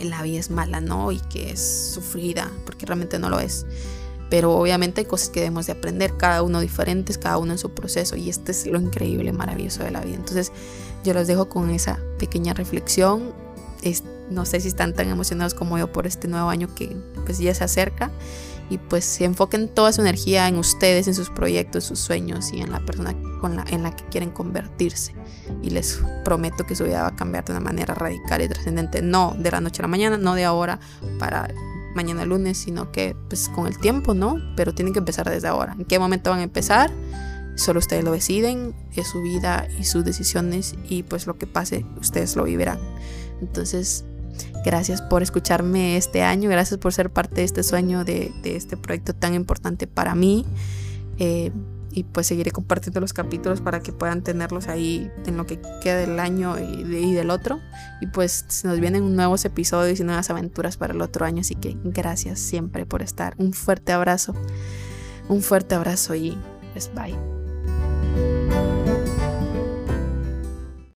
la 0.00 0.22
vida 0.22 0.40
es 0.40 0.50
mala, 0.50 0.80
¿no? 0.80 1.12
Y 1.12 1.20
que 1.20 1.52
es 1.52 1.92
sufrida, 1.94 2.50
porque 2.66 2.84
realmente 2.84 3.18
no 3.18 3.30
lo 3.30 3.40
es. 3.40 3.64
Pero 4.30 4.52
obviamente 4.52 5.00
hay 5.00 5.06
cosas 5.06 5.28
que 5.28 5.40
debemos 5.40 5.66
de 5.66 5.72
aprender, 5.72 6.16
cada 6.16 6.42
uno 6.42 6.60
diferentes, 6.60 7.18
cada 7.18 7.38
uno 7.38 7.52
en 7.52 7.58
su 7.58 7.70
proceso. 7.74 8.16
Y 8.16 8.30
este 8.30 8.52
es 8.52 8.66
lo 8.66 8.80
increíble, 8.80 9.32
maravilloso 9.32 9.82
de 9.82 9.90
la 9.90 10.00
vida. 10.00 10.14
Entonces 10.14 10.52
yo 11.04 11.14
los 11.14 11.26
dejo 11.26 11.48
con 11.48 11.70
esa 11.70 11.98
pequeña 12.18 12.54
reflexión. 12.54 13.32
no 14.30 14.44
sé 14.44 14.60
si 14.60 14.68
están 14.68 14.94
tan 14.94 15.08
emocionados 15.08 15.54
como 15.54 15.78
yo 15.78 15.90
por 15.90 16.06
este 16.06 16.28
nuevo 16.28 16.50
año 16.50 16.72
que 16.74 16.96
pues 17.24 17.38
ya 17.38 17.54
se 17.54 17.64
acerca. 17.64 18.10
Y 18.68 18.78
pues 18.78 19.04
se 19.04 19.24
enfoquen 19.24 19.68
toda 19.68 19.92
su 19.92 20.00
energía 20.00 20.46
en 20.46 20.56
ustedes, 20.56 21.08
en 21.08 21.14
sus 21.16 21.28
proyectos, 21.28 21.82
sus 21.82 21.98
sueños 21.98 22.52
y 22.52 22.60
en 22.60 22.70
la 22.70 22.78
persona 22.78 23.16
con 23.40 23.56
la, 23.56 23.64
en 23.68 23.82
la 23.82 23.96
que 23.96 24.04
quieren 24.04 24.30
convertirse. 24.30 25.12
Y 25.60 25.70
les 25.70 26.00
prometo 26.24 26.64
que 26.64 26.76
su 26.76 26.84
vida 26.84 27.02
va 27.02 27.08
a 27.08 27.16
cambiar 27.16 27.44
de 27.44 27.50
una 27.50 27.60
manera 27.60 27.94
radical 27.94 28.42
y 28.42 28.48
trascendente. 28.48 29.02
No 29.02 29.34
de 29.36 29.50
la 29.50 29.60
noche 29.60 29.82
a 29.82 29.82
la 29.82 29.88
mañana, 29.88 30.18
no 30.18 30.34
de 30.36 30.44
ahora 30.44 30.78
para 31.18 31.48
mañana 31.96 32.24
lunes, 32.24 32.58
sino 32.58 32.92
que 32.92 33.16
pues 33.28 33.48
con 33.48 33.66
el 33.66 33.76
tiempo, 33.78 34.14
¿no? 34.14 34.36
Pero 34.56 34.72
tienen 34.72 34.92
que 34.92 35.00
empezar 35.00 35.28
desde 35.28 35.48
ahora. 35.48 35.74
¿En 35.76 35.84
qué 35.84 35.98
momento 35.98 36.30
van 36.30 36.38
a 36.38 36.44
empezar? 36.44 36.92
Solo 37.56 37.78
ustedes 37.78 38.04
lo 38.04 38.12
deciden, 38.12 38.74
es 38.96 39.08
su 39.08 39.22
vida 39.22 39.68
y 39.78 39.84
sus 39.84 40.04
decisiones 40.04 40.74
y 40.88 41.02
pues 41.02 41.26
lo 41.26 41.36
que 41.36 41.46
pase 41.46 41.84
ustedes 42.00 42.36
lo 42.36 42.44
vivirán. 42.44 42.78
Entonces, 43.40 44.04
gracias 44.64 45.02
por 45.02 45.22
escucharme 45.22 45.96
este 45.96 46.22
año, 46.22 46.48
gracias 46.48 46.78
por 46.78 46.92
ser 46.92 47.10
parte 47.10 47.36
de 47.36 47.44
este 47.44 47.62
sueño, 47.62 48.04
de, 48.04 48.32
este 48.44 48.76
proyecto 48.76 49.14
tan 49.14 49.34
importante 49.34 49.86
para 49.86 50.14
mí. 50.14 50.46
Eh, 51.18 51.52
y 51.92 52.04
pues 52.04 52.28
seguiré 52.28 52.52
compartiendo 52.52 53.00
los 53.00 53.12
capítulos 53.12 53.60
para 53.60 53.80
que 53.80 53.92
puedan 53.92 54.22
tenerlos 54.22 54.68
ahí 54.68 55.10
en 55.26 55.36
lo 55.36 55.46
que 55.46 55.60
queda 55.82 55.96
del 55.96 56.20
año 56.20 56.56
y, 56.58 56.82
y 56.82 57.14
del 57.14 57.30
otro. 57.30 57.58
Y 58.00 58.06
pues 58.06 58.44
se 58.48 58.68
nos 58.68 58.78
vienen 58.78 59.16
nuevos 59.16 59.44
episodios 59.44 59.98
y 59.98 60.04
nuevas 60.04 60.30
aventuras 60.30 60.76
para 60.76 60.94
el 60.94 61.00
otro 61.00 61.26
año, 61.26 61.40
así 61.40 61.56
que 61.56 61.76
gracias 61.82 62.38
siempre 62.38 62.86
por 62.86 63.02
estar. 63.02 63.34
Un 63.38 63.52
fuerte 63.52 63.92
abrazo, 63.92 64.34
un 65.28 65.42
fuerte 65.42 65.74
abrazo 65.74 66.14
y 66.14 66.38
pues 66.72 66.90
bye. 66.94 67.39